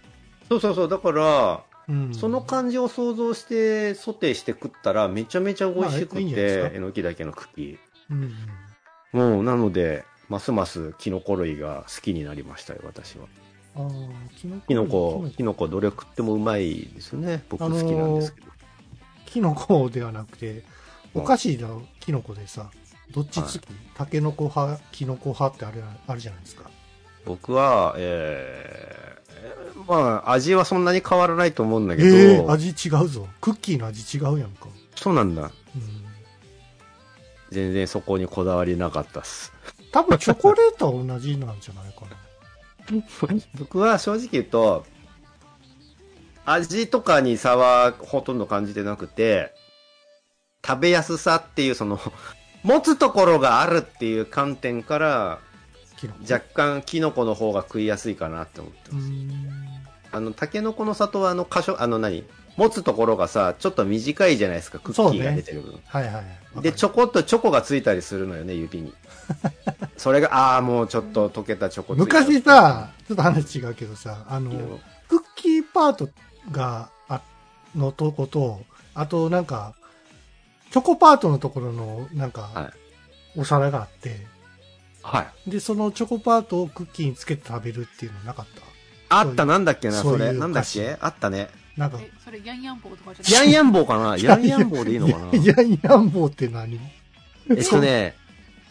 [0.50, 2.14] そうそうそう、だから、うん。
[2.14, 7.78] その感じを想像してソテーして食ったらめちゃめちゃ美味しくまあいいえのきだけの茎。
[8.10, 8.32] うん
[9.14, 9.20] うん。
[9.20, 13.26] もう、なので、ますますキノコ類が好きになりましたよ、私は。
[13.76, 13.90] ああ、
[14.36, 14.68] キノコ。
[14.68, 17.44] キノコ、キノコどれ食ってもうまいですね。
[17.50, 18.48] 僕好きなんですけど。
[19.26, 20.64] キノコではなくて、
[21.14, 22.70] おかしいな、キノコでさ、
[23.12, 26.70] どっちつき、タケノコ派、キノコ派ってあれあるじゃないですか。
[27.26, 33.28] 僕は、えー、まあ、味はそんなに変わらないと思うんだけど、ええ味違うぞ。
[33.42, 34.68] クッキーの味違うやんか。
[34.96, 35.44] そうなんだ。
[35.44, 35.52] うん。
[37.50, 39.54] 全然そこにこだわりなかったっす。
[39.94, 43.40] 多分チョコレートは同じなんじゃないかな。
[43.58, 44.86] 僕は正直言うと、
[46.46, 49.54] 味とかに差はほとんど感じてなくて、
[50.66, 52.00] 食べやすさっていうその、
[52.64, 55.40] 持つところがあるっていう観点から。
[56.30, 59.08] 若干キノコの方が食いやすいかなって思ってます。
[60.12, 62.26] あの、タケノコの里はあの箇所、あの何？
[62.58, 65.80] 持つところがさ、ちょっと短いじゃないですか、クッキーが出てる分。
[65.86, 66.22] はいはいは
[66.58, 66.62] い。
[66.62, 68.94] で、ちょこっとチョコがついたりするのよね、指に。
[69.98, 76.10] それが、ああ、もうちょっと溶けたチョコ昔さ、ちょっと話違うけどさ、あの、クッキーパート
[76.52, 77.22] が、あ、
[77.76, 78.62] のとこと、
[78.94, 79.74] あとなんか、
[80.72, 82.72] チョコパートのところの、なんか、は
[83.36, 83.40] い。
[83.40, 84.26] お皿があって、
[85.02, 85.50] はい。
[85.50, 88.46] で、そのチョコパートをクッキーにつけて食べるっていうのなかっ
[89.10, 89.18] た？
[89.20, 90.34] あった、なんだっけな、それ。
[90.34, 90.98] なんだっけ？
[91.02, 91.50] あったね。
[91.78, 94.16] なんか、え、それヤンヤン棒とかじゃヤンヤン棒かな？
[94.18, 95.26] ヤンヤン棒でいいのかな？
[95.44, 96.80] ヤンヤン棒って何？
[97.50, 98.16] えっとね、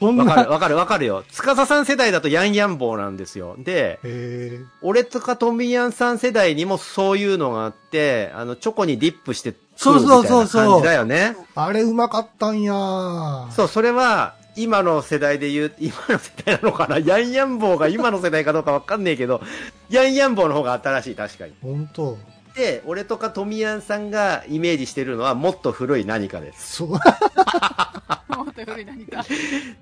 [0.02, 1.24] そんわかる、な、わかる、わかるよ。
[1.30, 3.56] つかささん世代だとヤンヤン棒なんですよ。
[3.58, 11.36] で、え俺とかトミヤンさん世代にもそういうのがあって、あの、チョコにディップしてそうそうそうそう食みたいな感じだよね。
[11.54, 16.98] ー、あれうまかったんやーそう、それは、今の世代で言う、 今の世代なのかな？
[16.98, 19.40] ヤンヤン棒が今の世代かどうかわかんねえけど、
[19.88, 21.54] ヤンヤン棒の方が新しい、確かに。
[21.62, 22.18] 本当
[22.54, 26.76] で、俺とかトミヤンさんがイメージしてるのはもっと古い何かです。
[26.76, 26.88] そう、
[28.36, 29.24] もっと古い何か。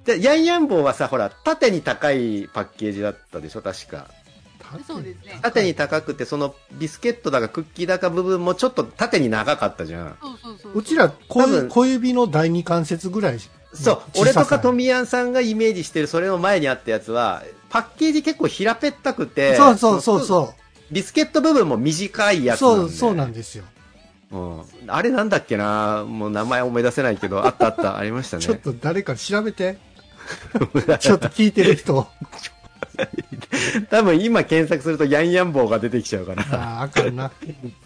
[0.05, 4.09] で、ヤンヤン棒はさ、ほら、縦に高いパッケージだったでしょ、確か。
[4.87, 5.41] そうですね。
[5.43, 10.17] 縦に高くて、そのビスケットだかクッキーだか部分もちょっと縦に長かったじゃん。
[10.21, 10.79] そうそうそう。
[10.79, 13.39] うちら小多分小指の第二関節ぐらい。
[13.73, 20.55] そう、小俺とかトミヤンさんがイメージしてるそれの前にあったやつは、パッケージ結構平ぺったくて、そうそうそうそ
[20.91, 20.93] う。
[20.93, 22.81] ビスケット部分も短いやつなんで。
[22.83, 23.65] そう、そうなんですよ。
[24.31, 24.63] うん。
[24.87, 26.05] あれなんだっけな？
[26.07, 28.43] もう名前思い出せないけど、あったあった、 ありましたね。
[28.43, 29.79] ちょっと誰か調べて。
[31.01, 32.07] ちょっと聞いてる人。
[33.89, 36.83] 多分今検索するとヤンヤン棒が出てきちゃうから。
[36.83, 37.31] あかんな。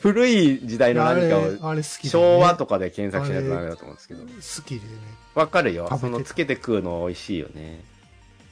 [0.01, 1.83] 古い時代の何かを。
[1.83, 4.21] 昭和とかで検索しないとダメだと思うんですけど。
[4.23, 4.29] 好
[4.67, 4.93] きでね。
[5.35, 7.83] わかるよそのつけて食うの美味しいよね。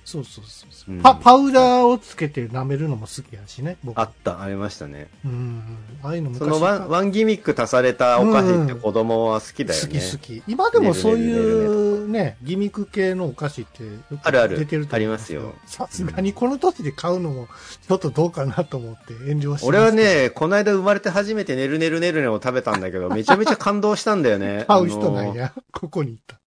[0.05, 1.15] そうそうそうそう、うんパ。
[1.15, 3.99] パウダーをつけて舐めるのも好きやしね、僕。
[3.99, 5.09] あった、ありましたね。
[5.25, 5.63] うん。
[6.03, 9.87] ああいうの昔そのワン、ワンギミック足されたお菓子って子供は好きだよね。
[9.87, 10.43] 好き好き。
[10.47, 13.83] 今でもそういうね、ギミック系のお菓子って
[14.23, 15.33] あるある出てるとあります
[15.67, 17.49] さすがにこの年で買うのも
[17.89, 25.53] ちょっとどうかなと思って遠慮して俺は、ね、この間生まれて初めてねるねるねるねを食べたんだけど、めちゃめちゃ感動したんだよね 買う人なんや。
[25.73, 26.42] ここに行った。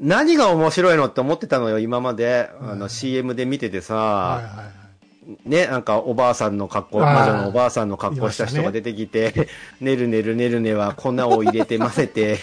[0.00, 2.50] 何が面白いのって思ってたのよ、今まで。
[2.60, 4.78] あの、うん CM で見ててはいさ、はいはい。
[5.44, 9.48] ね、なんかおばあさんの格好、魔女のおばあさんの格好した人が出てきて、
[9.80, 12.38] ねるねるねるねは粉を入れて混ぜて、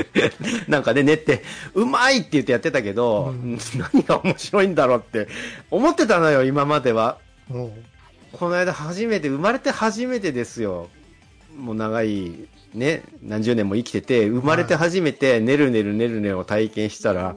[0.66, 1.42] なんかね、練って、
[1.74, 3.58] うまいって言ってやってたけど、うん
[3.92, 5.28] 何が面白いんだろうって
[5.70, 7.18] 思ってたのよ、今までは。
[8.32, 10.88] この間初めて、生まれて初めてですよ。
[11.56, 17.36] もう長い、ね、何十年も生きてて、生まれて初めて、ねるねるねるねを体験したら、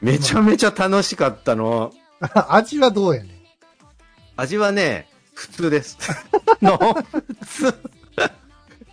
[0.00, 1.92] めちゃめちゃ楽しかったの。
[2.50, 3.32] 味はどうやねん？
[4.36, 5.96] 味はね、普通です。
[6.60, 7.74] の、普通。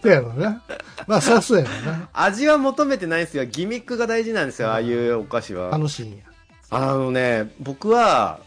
[0.01, 0.63] そうやろな。
[1.07, 2.09] まあ、そりゃそうやろな。
[2.13, 3.45] 味は求めてないんですよ。
[3.45, 5.69] ギミックが大事なんですよ、ああいうお菓子は。
[5.71, 6.23] 楽しいんや。
[6.69, 8.39] あのね、僕は、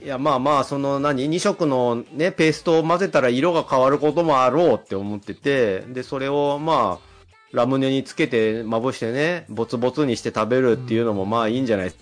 [0.00, 7.08] いや、まあまあ、その何、2色のね、ペーストを混ぜたら色が変わることもあろうって思ってて、で、それをまあ、
[7.52, 11.96] ラムネにつけて、まぶしてね、ボツボツにして食べるっていうのもまあいいんじゃないで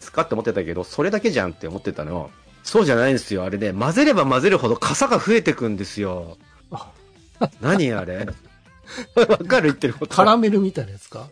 [0.00, 2.30] すかって思ってたけど、それだけじゃんって思ってたの。
[2.62, 3.44] そうじゃないんですよ。
[3.44, 6.36] あれね、混ぜれば混ぜるほど傘が増えてくんですよ。
[7.62, 8.26] 何あれ？
[9.16, 9.68] わかる？
[9.68, 10.14] 言ってること。
[10.14, 11.28] カラメルみたいなやつか？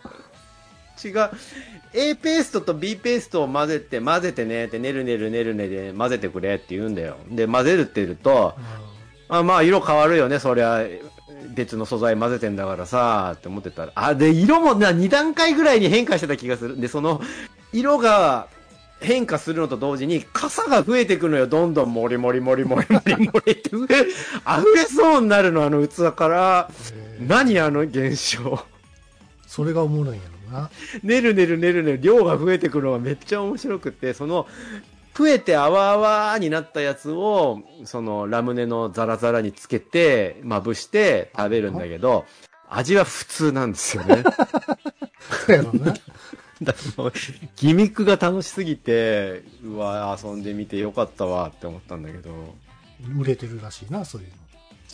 [1.05, 1.31] 違う。
[1.95, 7.17] A ペーストと B ペーストを混ぜて、混ぜてねって、ねるねるねるねで混ぜてくれって言うんだよ。
[7.31, 8.55] で、混ぜるって言うと、
[9.29, 10.85] あまあ、色変わるよね、そりゃ。
[11.55, 13.93] 別の素材混ぜてんだからさ、って思ってたら。
[13.95, 16.81] あ、で、色もな、2段階ぐらいに変化してた気がする。
[16.81, 17.21] で、その、
[17.73, 18.49] 色が
[19.01, 23.87] 変化するのと同時に、傘が増えてくるのよ、どんどん、もりもりもりもりもりもりって、 溢
[24.75, 26.71] れそうになるの、あの器から。
[26.95, 28.65] えー何あの現象。
[29.47, 30.71] それがおもろいんやろな。
[31.03, 34.47] ねるねるねるねる量が増えてくるのがめっちゃ面白くって、その、
[35.17, 42.25] 増えてあわあわになったやつを、そのラムネのザラザラにつけて、まぶして食べるんだけど、
[42.69, 44.23] 味は普通なんですよね。
[45.47, 45.95] そうやろな。
[46.63, 47.13] だもう
[47.57, 52.31] ギミックが楽しすぎて、うわ、遊んでみてよかったわって思ったんだけど。
[53.19, 54.29] 売れてるらしいな、そういう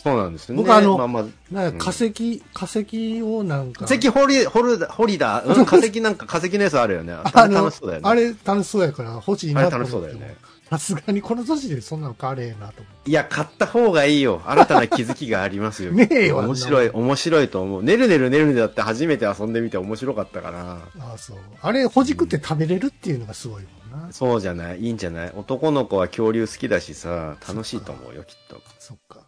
[0.05, 0.61] そうなんですよね。
[0.61, 3.85] 僕あのまあまあ、化石、化石をなんか。
[3.85, 5.43] 化石掘り、掘る、掘りだ。
[5.43, 7.13] うん、化石なんか化石のやつあるよね。
[7.13, 8.09] あれ楽しそうだよね。
[8.09, 10.35] あれ楽しそうやから欲しいあれなと思っても楽しそうだよね。
[10.69, 14.41] さすがにこの年でそんなの買われへんなと思いや、買った方がいいよ。
[14.45, 15.91] 新たな気づきがありますよ。
[15.93, 17.83] ねえよ面白い、あんな面白いと思う。
[17.83, 20.61] ねるねるねるねだって初めて遊んでみて面白かったから。
[20.63, 20.77] う。
[20.99, 21.37] ああ、そう。
[21.61, 24.11] あれ、ほじくって食べれるっていうのがすごいもんな。
[24.11, 24.81] そうじゃない？
[24.81, 25.33] いいんじゃない？
[25.35, 28.59] 男の子は恐竜好きだしさ、楽しいと思うよ、きっと。
[28.79, 29.19] そっか。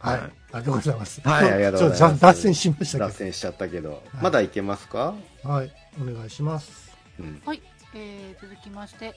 [0.00, 0.20] はい。
[0.20, 1.20] はいありがとうございます。
[1.20, 2.20] はい、ありがとうござい ちょっます。
[2.20, 4.02] と脱線しましたけ脱線しちゃったけど。
[4.20, 5.14] まだいけますか？
[5.44, 5.48] ど。
[5.50, 5.72] はい。
[6.00, 6.90] お願いします。
[7.20, 7.42] うん。
[7.46, 7.62] はい、
[7.94, 9.14] えー、続きまして、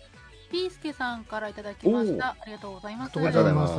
[0.51, 2.35] ピースケさんからいただきました。
[2.39, 3.11] ありがとうございます。
[3.15, 3.73] ありがとうございます。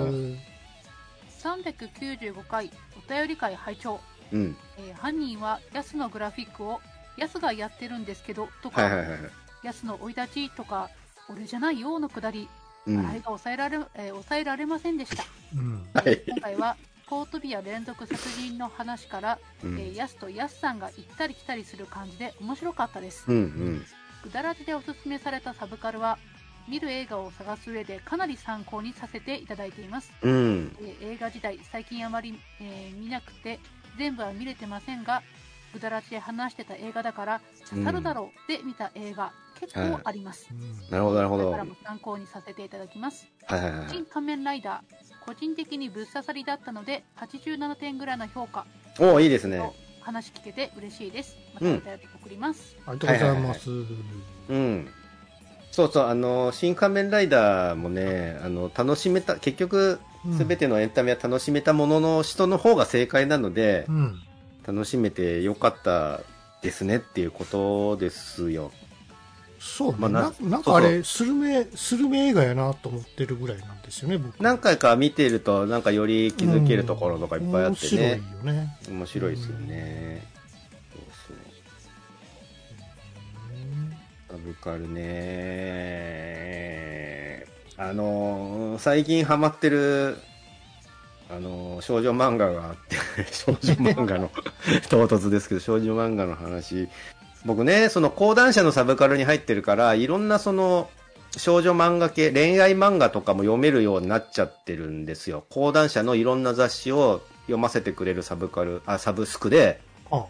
[1.47, 4.01] 395回お便り会拝聴、
[4.33, 4.57] うん。
[4.79, 6.81] えー犯人はヤスのグラフィックを
[7.17, 9.31] ヤスがやってるんですけどとか、はいはいはいはい。
[9.63, 10.91] ヤスの生い立ちとか
[11.29, 12.49] 俺じゃないよのくだり、
[12.87, 12.97] うん。
[12.97, 15.25] 笑いが抑えられ、えー抑えられませんでした
[15.55, 15.87] うん。
[15.95, 16.23] はい。
[16.27, 16.77] 今回は
[17.09, 23.85] ポートビア連続殺人の話から、うんえーヤスとヤスさんが行ったり来たりする感じで面白かったです、うんうん。
[24.23, 26.19] ぐだらじでおすすめされたサブカルは
[26.69, 30.77] 見る映画を探す上でかなり参考にさせていただいています、うん。
[30.81, 33.61] えー映画自体最近あまり、えー見なくて
[33.99, 35.23] 全部は見れてませんが
[35.73, 41.51] ぐだらじで話してた映画だから刺さるだろうで見た映画、結構あります、うんなるほどなるほど。
[41.51, 43.89] はいこれからも参考にさせていただきますはいはい。
[43.91, 48.67] 新仮面ライダー個人的にぶっ刺さりだったので87点ぐらいの評価
[48.99, 49.73] おいいですね。
[50.01, 53.71] 話聞けて嬉しいですまうんたお便り送ります、ありがとうございます。
[53.71, 54.89] うん。
[55.73, 64.21] そうそう、あの、新仮面ライダーもね、あの、楽しめた、結局、うんすべてのエンタメは楽しめたものの人の方が正解なのでう、ん。
[64.67, 66.21] 楽しめてよかった
[66.63, 68.73] ですねっていうことですよ。
[69.67, 69.97] そうね。
[69.99, 74.39] まあなななんかあれ、スルメ、スルメ映画やなと思ってるぐらいなんですよね、僕。
[74.41, 77.73] 何回か見てると、なんかより気づけるところとかいっぱいあってね。
[77.73, 78.17] 面白いよ
[78.53, 78.77] ね。
[78.91, 80.27] 面白いですよね。
[80.93, 81.37] そうそう。
[84.29, 85.05] サブカルね。
[87.77, 90.19] あのー最近ハマってる、
[91.31, 92.97] あのー少女漫画があって、
[93.33, 93.59] 少女
[93.93, 94.31] 漫画の、
[94.91, 96.87] 唐突ですけど、少女漫画の話。
[97.45, 100.89] 僕ね、その講談社のサブカルに入ってるから、いろんなその、
[101.37, 105.45] 少女漫画系、恋愛漫画とかも読めるようになっちゃってるんですよ。
[105.51, 109.81] 講談社のいろんな雑誌を読ませてくれるサブカル、あ、サブスクで、
[110.11, 110.27] あ、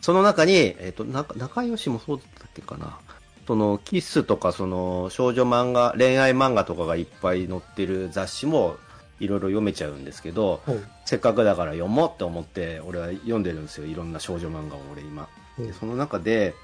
[0.00, 2.98] その中に、えっ、と、な仲良しもそうだったっけかな。
[3.46, 8.76] その、キスとか、その、少女漫画、恋愛漫画とかがいっぱい載ってる雑誌も、
[9.20, 10.60] いろいろ読めちゃうんですけど。
[11.04, 13.86] せっかくだから読もうって思って、俺は読んでるんですよ。
[13.86, 15.28] いろんな少女漫画を俺今。
[15.58, 16.54] でその中で、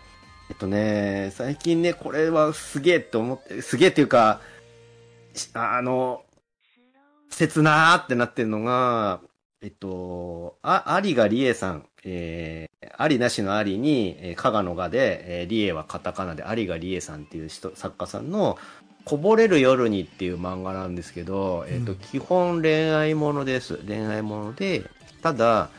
[0.51, 4.41] えっとね、最近ね、これはすげえって思って、すげえっていうか、
[5.34, 6.22] しあの、
[7.30, 9.20] 切なーってなってるのが、
[9.62, 18.59] えっと、あ、有賀理恵さん、えー、ありなしのありに、えー、加賀の賀で、えー、理恵はカタカナで、有賀理恵さんっていう人、作家さんの、
[19.05, 23.76] こぼれる夜にっていう漫画なんですけど、えっと、うん基本恋愛ものです。
[23.86, 24.82] 恋愛もので、
[25.22, 25.70] ただ、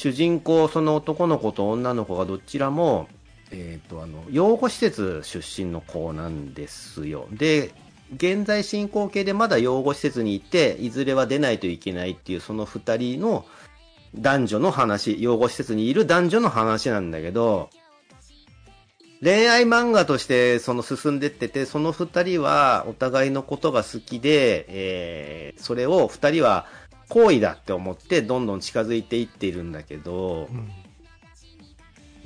[0.00, 3.06] 主人公、その男の子と女の子がどちらも、
[3.50, 7.28] えっ、と、あの、養護施設出身の子なんですよ。
[7.30, 7.74] で、
[8.16, 13.44] 現在進行形でまだ養護施設に行って、いずれは出ないといけないっていう、その二人の
[14.14, 17.68] 男女の話、養護施設にいる男女の話なんだけど、
[19.22, 26.64] 恋愛漫画としてその進んでってて、その二人はお互いのことが好きで、えーそれを二人は
[27.10, 30.70] 好意だって思ってどんどん近づいていっているんだけど、うん。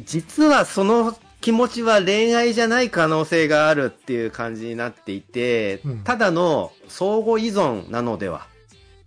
[0.05, 8.47] 実はその気持ちは恋愛じゃない可能性があるっていう感じになっていて、うんただの相互依存なのでは。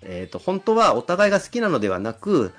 [0.04, 2.54] えっ、と、本当はお互いが好きなのではなく、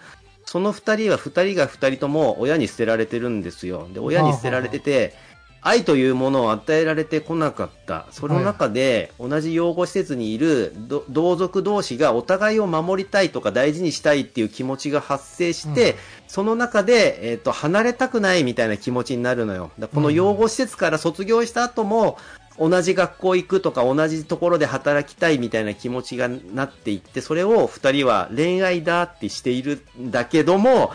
[0.45, 3.89] その二人は二人が二人とも親に捨てられてるんですよ。
[3.93, 5.14] で、親に捨てられてて、
[5.61, 8.06] 愛というものを与えられてこなかった。
[8.11, 15.98] その中で、同じ養護施設にいるど同族同士がお互いを守りたいとか大事にしたいっていう気持ちが発生して、うん
[16.28, 19.70] その中で、えっ、と、離れたくないみたいな気持ちになるのよ。
[19.78, 22.18] だこの養護施設から卒業した後も、
[22.59, 30.92] 同じ学校行くとか同じところで働きたいみたいな気持ちがなっていって、それを二人は恋愛だってしているんだけども、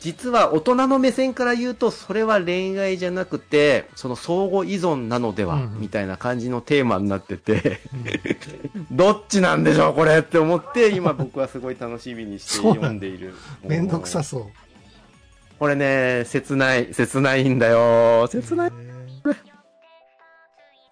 [0.00, 7.80] 実は大人の目線から言うと、それは恋愛じゃなくて、その相互依存なのでは、うんみたいな感じのテーマになってて、
[8.90, 13.34] どっちなんでしょう、これって思って、今僕はすごい楽しみにして読んでいる。
[13.62, 14.46] めんどくさそう。
[15.58, 18.26] これね、切ない、切ないんだよ。
[18.28, 18.72] 切ない。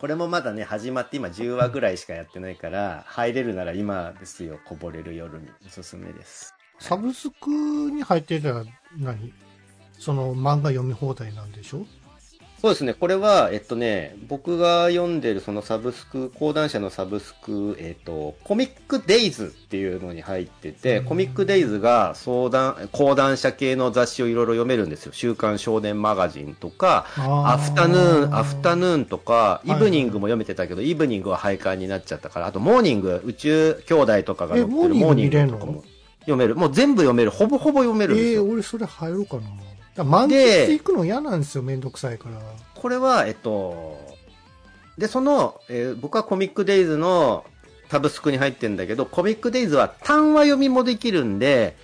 [0.00, 5.48] これもまだね、始まって今10話ぐらいしかやってないから、入れるなら今ですよ、こぼれる夜に。
[5.66, 6.54] おすすめです。
[6.84, 7.48] サブスク
[7.90, 8.62] に入ってたら
[8.98, 9.32] 何？
[9.98, 11.86] その漫画読み放題なんでしょ？
[12.60, 21.04] そうですね、これは、えっとね、僕が読んでるそのサブスク、講談社のサブスク、えっと、コミックデイズっていうのに入ってて、うん。
[21.04, 25.12] コミックデイズが相談、講談社系の雑誌をいろいろ読めるんですよ。
[25.12, 29.78] 週刊少年マガジンとか、アフタヌーン、アフタヌーンとか、いはい。
[29.78, 35.84] イブニングも読めてたけど、イブニングは廃刊になっちゃったから、あとモーニング、宇宙兄弟とかが載ってるえモーニングとかも
[36.26, 36.56] 読める。
[36.56, 37.30] もう全部読める。
[37.30, 38.44] ほぼほぼ読めるんですええよ。
[38.44, 39.42] 俺それ入ろうかな。
[39.94, 42.40] だ満喫行くの嫌なんですよ、めんどくさいから。
[42.74, 43.98] これは、えっと、
[44.98, 47.44] で、その、えー僕はコミックデイズの
[47.90, 51.76] サブスクに入ってるんだけど、コミックデイズは単話読みもできるんで、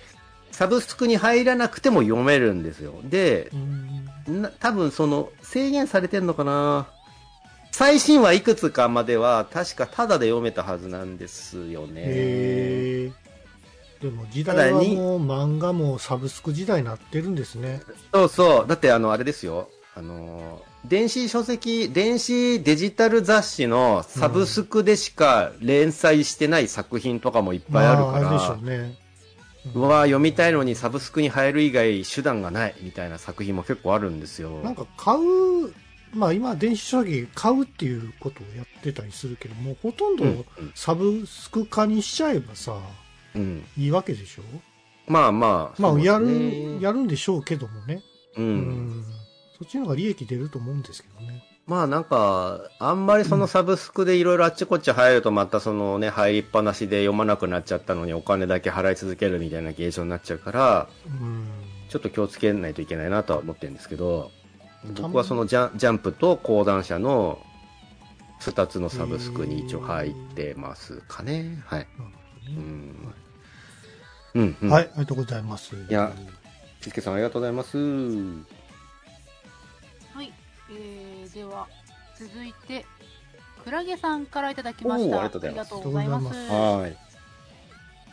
[0.51, 2.95] サブスクに入らなくても読めるんですよ。
[3.03, 6.87] で、うんな多分その制限されてんのかな
[7.71, 12.01] 最新話いくつかまでは確かタダで読めたはずなんですよね。
[12.01, 13.11] へえ。
[14.01, 17.81] でも時代はもう漫画もサブスク時代になってるんですね。
[18.13, 18.67] そうそう。
[18.67, 19.69] だってあの、あれですよ。
[19.95, 28.97] あの、電子書籍、電子デジタル雑誌のサブスクでしか連載してない作品とかもいっぱいあるかまあ、でしょら、うね。
[29.75, 34.59] うわ読みたいのにサブスクに入る以外手段がないみたいな作品も結構あるんですよ。
[34.63, 35.71] なんか買う、
[36.13, 42.79] まあ今電子書籍買うっていうことをやってたりするけども、ほとんどうんサブスク化にしちゃえばさ、うん。
[43.77, 44.43] いいわけでしょ？
[45.07, 45.81] まあまあ。
[45.81, 48.01] まあ、やそうでする、ねやるんでしょうけどもね。
[48.37, 48.41] う。
[48.41, 48.57] うん
[48.89, 49.05] ん。
[49.57, 51.43] そっちの方が利益出ると思うんですけどね。
[51.67, 61.47] まあなんか、あんまりそのサブスクでいろいろあっちこっち入るとまたそのね、入りっぱなしで読まなくなっちゃったのにお金だけ払い続けるみたいな現象になっちゃうから、うん。
[61.89, 64.31] ちょっと気をつけないといけないなとは思ってるんですけど、
[64.99, 67.39] 僕はそのジャンジャンプと講談社の
[68.41, 71.61] 2つのサブスクに一応入ってますかね。
[71.67, 71.87] はい。
[72.47, 73.13] うん。
[74.33, 74.69] うん、うん。
[74.69, 75.75] はい、ありがとうございます。
[75.75, 76.13] いや
[76.81, 77.77] しすけさんありがとうございます。
[77.77, 77.83] は
[80.23, 80.33] い、
[80.71, 81.67] えー、では
[82.17, 82.85] 続いて
[83.63, 86.97] クラゲさんからいただきましたありがとうございますありがとうございますありがとはい。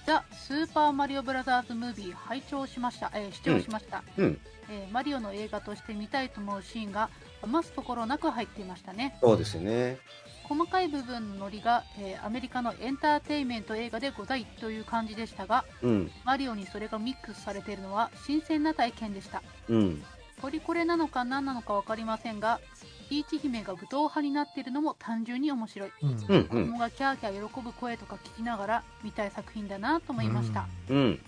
[0.07, 4.41] ザ・スーパーマリオブラザーズ・ムービー拝聴しました、えー視聴しました、うん。
[4.71, 7.11] えーマリオの映画として見たいと思うシーンが
[7.43, 9.99] 余すところなく入っていましたねそうですよね。
[10.49, 16.11] 細かい部分のノリが、えーアメリカのエンターテインメント映画でございという感じでしたがうん。
[16.25, 20.03] マリオにそれがミックスされているのは新鮮な体験でしたうん。
[20.41, 22.61] ポリコレなのか何なのか分かりませんが
[23.09, 26.11] ピーチ姫が武闘派になっているのも単純に面白いうん。
[26.11, 26.17] うん。
[26.19, 26.45] うん。
[26.45, 31.21] 子供がキャーキャー喜ぶ声とか聞きながら見たい作品だなと思いました、うん。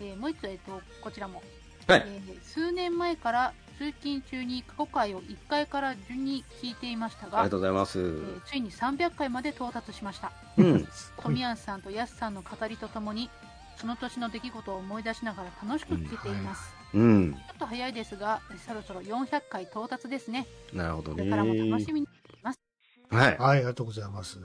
[0.00, 1.42] えーもう一つ、えー、とこちらも、
[1.86, 2.02] はい。
[2.06, 7.98] えー数年前から通勤中に過去回を1回から順に聞いていましたがありがとうございます。
[8.00, 10.88] えーついに300回まで到達しましたうん。
[11.22, 13.30] 富安さんとヤスさんの語りとともに
[13.76, 17.34] その年の出来事を思い出しながら楽しく聞けています、うん。
[17.34, 21.18] ちょっと早いですがえーそろそろ400回到達ですねなるほどね。
[21.18, 22.08] これからも楽しみに
[22.42, 23.38] はい。
[23.38, 24.38] はい、ありがとうございます。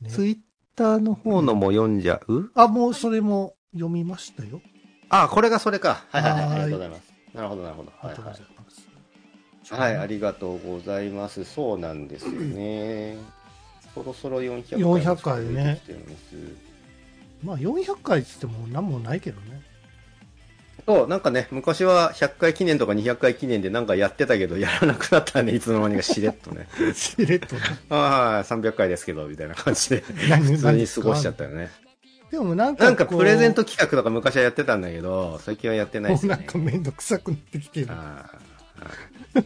[0.00, 0.38] ねツイッ
[0.76, 2.50] ターの方のも読んじゃう？
[2.54, 4.62] あ、もうそれも読みましたよ。
[5.10, 6.04] あ、これがそれか。
[6.10, 6.40] はいはいはい。
[6.40, 7.09] はいありがとうございます。
[7.34, 7.92] なるほどなるほど。
[7.98, 9.80] はいはい。
[9.80, 11.44] はい、ありがとうございます。
[11.44, 13.16] そうなんですよね。
[13.94, 14.78] そろそろ400回。
[14.80, 15.80] 400回ね。
[17.42, 19.62] まあ400回っつっても何もないけどね。
[20.86, 26.66] そう、なんかね、昔は100回記念とか200回記念でなんかやってたけど、やらなくなったんで、いつの間にかしれっとね。
[26.94, 27.62] しれっとね。
[27.90, 31.70] ああ、はい300回ですけど、みたいな感じで、何普通に過ごしちゃったよね。
[32.30, 36.42] でもなんかなんかプレゼント企画とか昔はやってたんだけど、最近はやってないですよね。
[36.42, 37.88] もうなんかめんどくさくなってきてる。
[37.90, 38.30] あ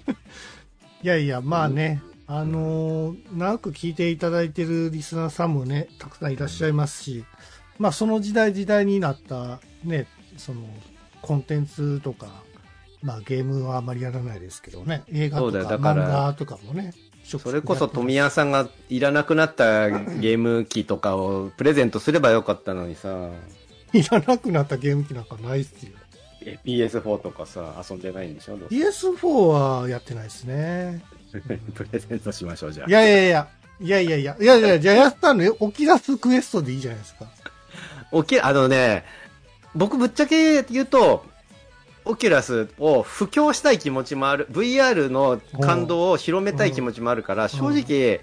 [1.02, 7.24] いやいや、まあね、あのー長く聞いていただいてるリスナーさんもね、たくさんいらっしゃいますし、
[7.78, 10.06] まあその時代時代になったね、
[10.36, 10.62] その
[11.22, 12.26] コンテンツとか、
[13.02, 16.92] まあゲームはあまりやらないですけどね、映画とか漫画とかもね、
[17.24, 23.30] それこそ富谷さんがいらなくなったゲーム機とかをプレゼントすればよかったのにさ、
[23.92, 25.92] いらなくなったゲーム機なんかないっすよ。
[26.46, 28.58] え PS4 とかさ、遊んでないんでしょ？
[28.58, 31.02] どうせ PS4 はやってないですね。
[31.74, 32.92] プレゼントしましょう、じゃあい。
[32.92, 33.48] やいやいや、
[33.80, 37.26] いやいやいや、いやいや、じゃあやったのよ、起き出すクエストでいいじゃないですか。
[38.12, 39.04] オキあのね、
[39.74, 41.24] 僕ぶっちゃけ言うと、
[42.04, 48.20] オキュラスを布教したい気持ちもある、VR の感動を広めたい気持ちもあるから、正直、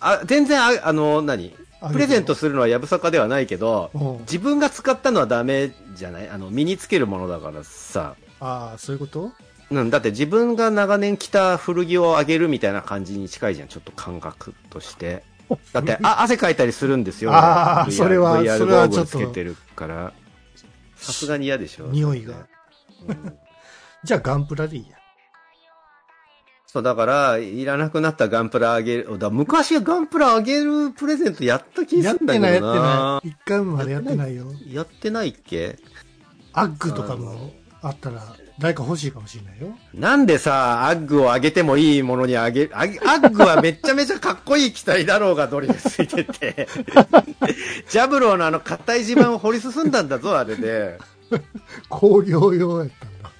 [0.00, 1.54] あ全然あ、あの、何？
[1.92, 6.28] プレゼントするのはやぶさかではないけど、うん自分が使ったのはダメじゃない？
[6.28, 8.16] あの、身につけるものだからさ。
[8.40, 9.30] ああ、そういうこと？
[9.70, 15.22] うん、だって自分が長年着た古着をあげるみたいな感じに近いじゃん、ちょっと感覚として。
[15.72, 17.30] だって、あ、汗かいたりするんですよ。
[17.34, 20.12] あー VR それは VR ゴーグルつけてるから。
[20.96, 21.86] さすがに嫌でしょ。
[21.86, 22.34] 匂いが。
[23.06, 23.38] うん
[24.04, 24.96] じゃあガンプラでいいや。
[26.66, 29.18] そう、だから、いらなくなったガンプラあげる。
[29.18, 32.80] だ昔はガンプラあげるプレゼントやった気やっするんだけてない、やってどな。
[32.80, 33.28] ない。
[33.28, 34.46] 一回もまだやってないよ。
[34.68, 35.78] やってないっけ？
[36.52, 38.22] アッグとかもあったら、
[38.60, 39.76] 誰か欲しいかもしれないよ。
[39.94, 46.68] なんでさ、アッグをあげてもいいものにあげ、あげアッグはめちゃめちゃかっこいい機体だろうがドリルついてて。
[47.90, 50.98] ジャブローのあの硬い地盤を掘り進んだんだぞ、あれで。
[51.88, 53.30] 工業用やったんだ。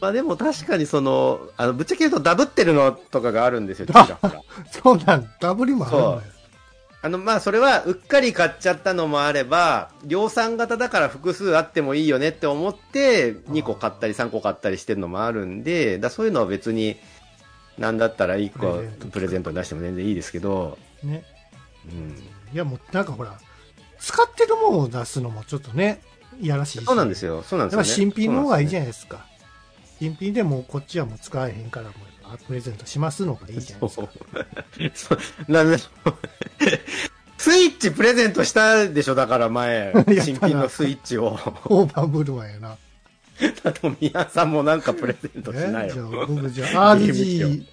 [0.00, 4.42] まあでも確かにその、あの、ぶっちゃけ言うとダブってるのとかがあるんですよ、ちらほら。
[4.70, 6.22] そうなん、ダブリもあるんだよ。
[7.02, 16.96] あの、まあそれはうっかり買っちゃったのもあれば、量産型だから複数あってもいいよねって思って、2個買ったり3個買ったりしてるのもあるんで、だそういうのは別に、
[17.78, 21.22] なんだったら1個プレゼントプレゼント出しても全然いいですけど、ね。
[21.86, 22.10] うん。
[22.52, 23.38] いやもう、なんかほら、
[24.06, 26.00] 使ってるものを出すのもちょっとね、
[26.40, 26.84] いやらしいし。
[26.84, 27.88] そうなんですよ、そうなんですよ、ね。
[27.88, 28.82] 新品の方がいいじゃん。
[28.82, 29.26] ないですか。
[29.98, 31.92] 新品でもこっちはもう使えへんからもう
[32.22, 35.16] あプレゼントしますのがいいじゃないですか。
[35.16, 35.78] そうなんで
[37.36, 39.92] スイッチプレゼントしたでしょ、だから前
[40.22, 41.36] 新品のスイッチを。
[41.64, 42.76] 大盤振る舞いやな。
[43.64, 45.90] あと、宮さんもなんかプレゼントしなえ？
[45.90, 46.22] じゃよ。
[46.22, 47.66] あ僕じゃあ RG、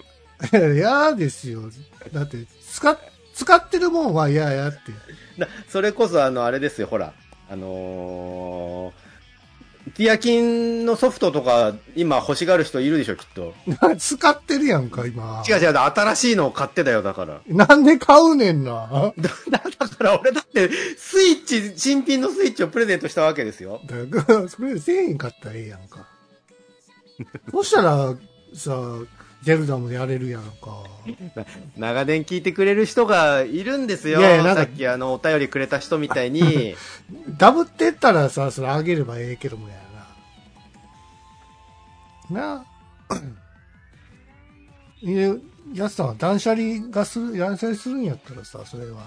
[0.74, 1.62] 嫌ですよ。
[2.12, 2.98] だって、使っ、
[3.34, 4.78] 使ってるもんは嫌やって。
[5.38, 7.12] なそれこそ、あの、あれですよ、ほら。
[7.50, 13.54] あのー、ティアキンのソフトとか、今欲しがる人いるでしょ、きっと。
[13.98, 15.42] 使ってるやんか、今。
[15.46, 17.40] 違う違う、新しいのを買ってたよ、だから。
[17.46, 19.12] なんで買うねんな。
[19.18, 19.68] だ だか
[20.00, 23.80] ら俺だって、スイッチ、新品のスイッチをプレゼントしたわけですよ。
[23.86, 26.06] だから、それせえへんかったらええやんか。
[27.50, 28.14] そしたら、
[28.54, 28.80] さ、
[29.44, 30.84] ゼルダもやれるやんか。
[31.76, 34.20] 長年聞いてくれる人がいるんですよ。
[34.20, 36.74] いやいやなんかさっきあの、お便りくれた人みたいに、
[37.38, 39.74] ダブってったらさ、それあげればええけどもや
[42.30, 42.40] な。
[42.40, 42.64] な
[43.08, 43.14] あ。
[45.06, 45.34] え、
[45.74, 49.02] やつさんは断捨離がする、断捨離するんやったらさ、それは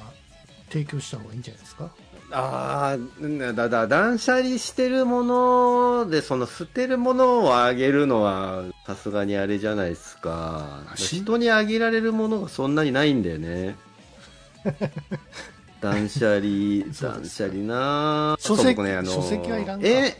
[0.69, 1.89] 提供した方がいいんじゃないですか？
[2.29, 10.81] ああ、だ、だ、断捨離してるもので、その捨てるものをあげるのは、さすがにあれじゃないですか。
[10.95, 13.75] し人にあげられるものがそんなにないんだよね。
[15.81, 20.15] 断捨離、断捨離なぁ書籍ね、あの書籍はいらんかえ、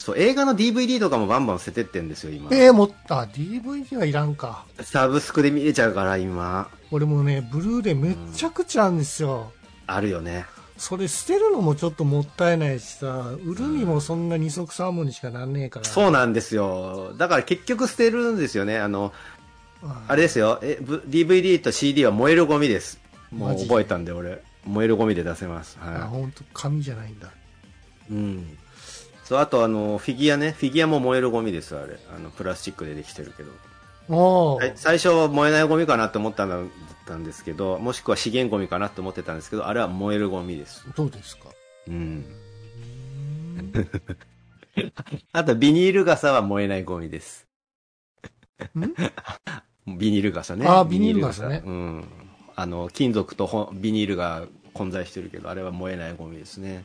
[0.00, 2.50] そう、映画の DVD とかもバンバン捨ててってんですよ、今。
[2.50, 4.64] えー、もった、DVD はいらんか。
[4.80, 6.68] サブスクで見れちゃうから、今。
[6.90, 9.52] 俺もね、ブルーレイめっちゃくちゃあるんですよ。
[9.86, 10.44] あるよね。
[10.82, 15.84] それ捨てるのもちょっともったいないしさ、売るにもそんな二足三本にしかなんねえから。
[15.84, 17.14] そうなんですよ。
[17.16, 18.78] だから結局捨てるんですよね。
[18.78, 19.12] あの、
[19.84, 20.58] ああれですよ。
[20.60, 22.98] え、ぶ DVD と CD は燃えるゴミです。
[23.30, 24.42] もう覚えたんで、俺。
[24.66, 25.78] 燃えるゴミで出せます。
[25.80, 27.28] あ、はほんと、紙じゃないんだ。
[27.28, 27.30] い。
[28.10, 28.58] うん。
[29.22, 30.50] そう、あとあの、フィギュアね。
[30.50, 31.96] フィギュアも燃えるゴミです、あれ。
[32.12, 33.52] あの、プラスチックでできてるけど。
[34.76, 40.86] 最初は燃えないゴミかなって思ったんだんですけど、もしくは資源ゴミかなって思ってたんですけど、あれは燃えるゴミです。
[40.96, 41.48] どうですか
[41.88, 42.24] うん。
[45.32, 47.46] あと、ビニール傘は燃えないゴミです。
[49.86, 50.66] ビニール傘ね。
[50.66, 52.04] あービニール傘ねうん。
[52.54, 56.84] あの、金属とほビニールが混在してるけど、あれは燃えないゴミですね。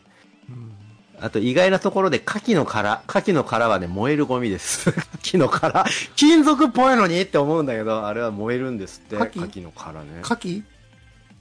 [0.50, 0.87] うん
[1.20, 3.02] あと、意外なところで、牡蠣の殻。
[3.08, 4.90] 牡蠣の殻はね、燃えるゴミです。
[4.90, 5.86] 牡蠣の殻。
[6.16, 9.16] 金属っぽいのにって思うんだけど、あれは燃えるんですって。
[9.16, 10.22] 牡牡蠣蠣の殻ね。
[10.22, 10.64] 牡蠣？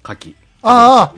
[0.02, 0.34] 牡蠣。
[0.62, 1.14] ああ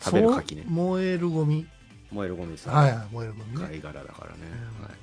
[0.00, 0.64] 食べる牡蠣ね。
[0.66, 1.66] 燃えるゴミ。
[2.10, 2.68] 燃えるゴミです。
[2.68, 3.66] はいはい、燃えるゴミね。
[3.66, 4.38] 貝殻だからね。
[4.78, 5.02] うんはい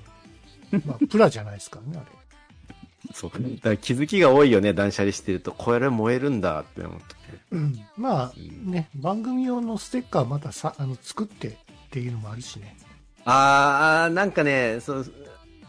[0.85, 2.19] まあ、プラじゃないですからね、あれ。
[3.13, 3.31] そう。
[3.31, 5.51] だから気づきが多いよね、断捨離してると。
[5.51, 7.05] これ燃えるんだって思って。
[7.51, 11.53] うん、まあうんね、番組用のステッカーまたさあの作ってっ
[11.89, 12.77] ていうのもあるしね。
[13.26, 15.13] あー、なんかね、そう、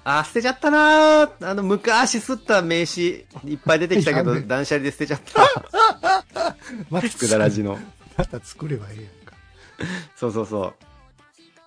[0.04, 1.50] あー、捨てちゃったなー。
[1.50, 6.56] あの、昔吸った名刺、いっぱい出てきたけど、 断捨離で捨てちゃった。
[6.90, 7.78] またくだらじの。
[8.16, 9.34] また作ればええやんか。
[10.16, 10.74] そうそうそう。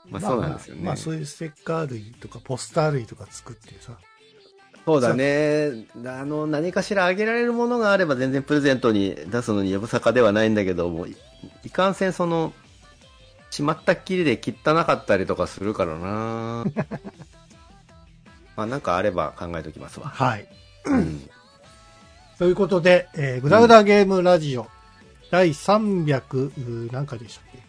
[0.09, 0.81] まあそうなんですよね。
[0.81, 3.93] まあ、まあそういうステッカー類とかポスター類とか作ってさ。
[4.85, 5.85] そうだね。
[6.05, 11.15] あの、何かしらあげられるものがあれば全然プレゼントに出すのにやぶさかではないんだけども、い
[11.63, 12.53] いかんせんその、
[13.53, 16.65] しまったっきりで汚かったりとかするからな
[18.57, 20.07] まあなんかあれば考えときますわ。
[20.07, 20.47] はい。
[20.85, 21.29] うん。
[22.39, 24.67] ということで、えーグダグダゲームラジオ、
[25.29, 27.59] 第300、何回でしたっけ、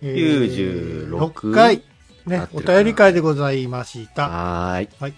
[0.00, 1.82] えー96 6回、
[2.24, 4.28] ねお便り会でございました。
[4.30, 5.14] はーい。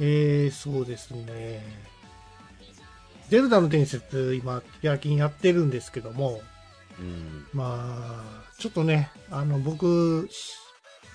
[0.00, 1.64] えー、そうですね。
[3.30, 6.51] ゼルダの伝説、今、夜勤やってるんですけども、うん。
[7.52, 10.54] まあ、ちょっとね、あの、僕、し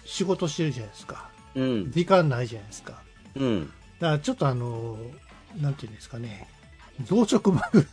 [0.05, 1.29] 仕事してるじゃないですか。
[1.55, 1.91] うん。
[1.91, 3.01] 時間ないじゃないですか。
[3.35, 3.65] うん。
[3.99, 4.97] だからちょっとあの、
[5.59, 6.47] なんていうんですかね、
[7.03, 7.85] 増殖バグ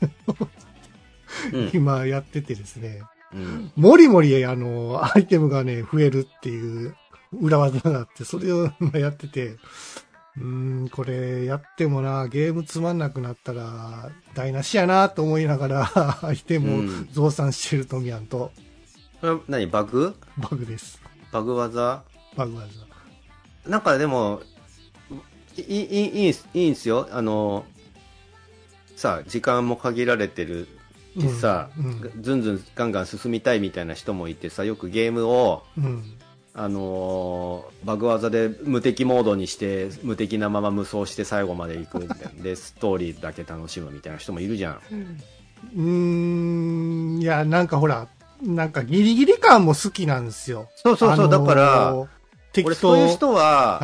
[1.52, 1.70] うん。
[1.74, 3.72] 今やっててですね、うん。
[3.76, 6.94] もりもりあの、アイテムがね、増えるっていう
[7.32, 9.56] 裏技があって、それを今やってて、
[10.36, 18.50] うーん、これやってもな、ゲームつまんなくなったら台無しやなと思いながら、アイテムを増産してるとみやんと、
[19.20, 20.16] これ何バグ？
[20.36, 21.00] バグです。
[21.32, 22.02] バグ技？
[22.36, 22.66] バグ技。
[23.66, 24.42] なんかでも、
[25.56, 27.08] いい、いい、いいんすいいんすよ。
[27.12, 27.64] あの、
[28.96, 30.68] さあ、時間も限られてる
[31.18, 36.18] しさ、うんうんずんずんガンガン進みたいみたいな人もいてさ、よくゲームを、うん。
[36.56, 42.42] あのーバグ技で無敵モードにして、無敵なまま無双して最後まで行くみたいな。
[42.42, 44.80] で、ストーリーだけ楽しむみたいな人もいるじゃん。
[45.76, 48.06] うーん、いや、なんかほら、
[48.40, 50.68] なんかギリギリ感も好きなんですよ。
[50.76, 51.94] そうそうそう、あのーだから、
[52.64, 53.80] 俺そういう人は、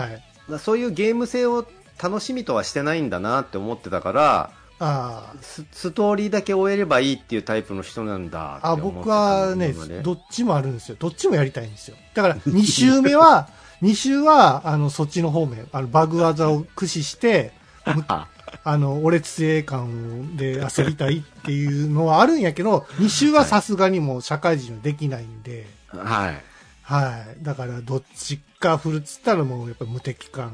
[0.48, 0.58] はい。
[0.60, 1.66] そういうゲーム性を
[2.00, 4.50] 楽しみとはしてないんだなって思ってたから、
[4.82, 10.96] あスストーリーだけ終えればいいっていうタイプの人なんだあ、僕はねどっちもあるんですよ。
[10.98, 11.96] どっちもやりたいんですよ。
[12.14, 13.48] だから、2周目は、
[13.82, 17.52] 2周は、あの、そっちの方面、あの、バグ技を駆使して、
[17.94, 18.26] む あ
[18.64, 26.42] あの、俺強感で遊びたいっていうのはあるんやけど、2周はさすがにもう社会人はできないんで、はい。
[26.82, 27.44] はい。
[27.44, 30.52] だから、どっちか振るっつったらもう、やっぱ無敵感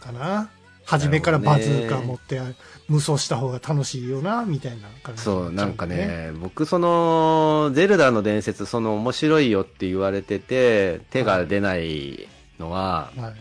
[0.00, 0.48] かな。
[0.88, 2.40] 初めからバズーカ持って、
[2.88, 5.84] 無双した方が楽しいよな、みたいな感じ、そう、なんか。
[5.84, 12.26] ね、僕その、ゼルダの伝説、その面白いよって言われてて、手が出ない
[12.58, 13.34] のは、はい。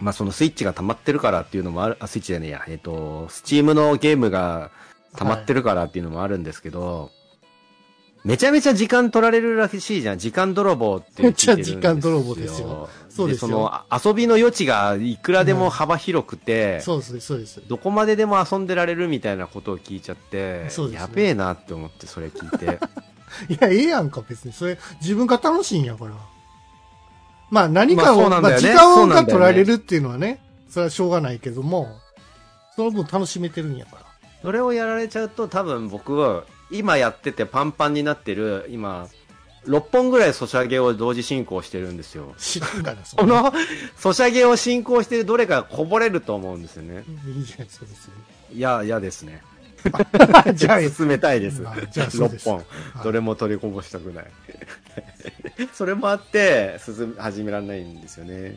[0.00, 4.72] まあそのスイッチが溜まってるからっていうのもある、あ、スイッチじゃねえや、えっ、と、スチームのゲームが
[5.14, 7.12] 溜まってるからっていうのもあるんですけど、
[8.26, 10.18] めちゃめちゃ時間取られるらしいじゃん。
[10.18, 11.22] 時間泥棒って。
[11.22, 17.62] めっちゃ時間泥棒ですよそうですよそのあ遊びの余地がいくらでも幅広くて、そうです、そうです。
[17.68, 22.80] どこまででも遊んでられるみたいなことを聞いちゃって、そうですねやべえなって思ってそれ聞いて。
[23.48, 24.52] いや、ええやんか、別に。
[24.52, 26.12] それ、自分が楽しいんやから。
[27.50, 31.88] まあ、何かまあそを、まあ、うなんだよね時間が取られるっていうのはね、それはしょうがないけども、
[32.74, 34.06] その分楽しめてるんやから。
[34.42, 39.08] それをやられちゃうと多分僕は今やっててパンパンになってる今
[39.66, 42.34] 6本ぐらいソシャゲを同時進行してるんですよ。
[42.38, 43.52] 知らんがな、そこの
[43.96, 47.04] ソシャゲを進行してるどれかがこぼれると思うんですよね。
[47.26, 48.06] いいじゃないですか、別
[48.52, 48.58] に。
[48.58, 49.42] いや嫌ですね。
[50.54, 51.60] じゃあ、進めたいです。
[51.60, 52.64] まあじゃあそうで6す本。
[53.02, 54.26] どれも取りこぼしたくない。
[55.74, 58.56] それもあって進め始められないんですよね。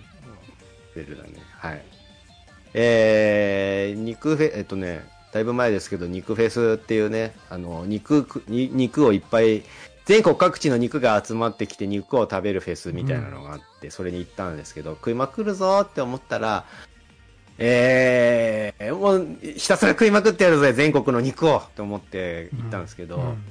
[0.95, 1.34] ベルだね。
[1.57, 1.82] はい。
[2.74, 9.64] えー、肉フェえっとねだいぶ前ですけど肉フェスっていうねあの肉くに肉をいっぱい
[10.06, 16.66] 全国各地の肉が集まってきて肉を食べるフェスみたいなのがあって、それに行ったんですけど食いまくるぞって思ったら
[17.60, 23.44] えー、もうひたすら食いまくってやるぜ全国の肉をって思って行ったんですけど、うん。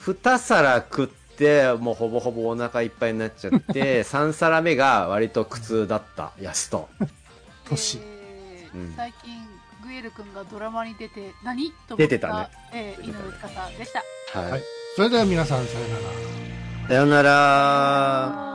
[0.00, 6.88] 2皿食ってもうほぼほぼお腹いっぱいになっちゃって 3皿目が割と苦痛だったやすと。
[7.68, 7.98] 年。
[8.00, 8.94] えーうん。
[8.96, 9.53] 最近
[9.84, 11.70] グエル君がドラマに出て何？
[11.86, 12.48] と思った出てたね。
[12.72, 14.02] えー、出てたね犬の司でした。
[14.40, 14.62] はい、はい。
[14.96, 16.02] それでは皆さん、さよなら。
[16.88, 18.53] さよなら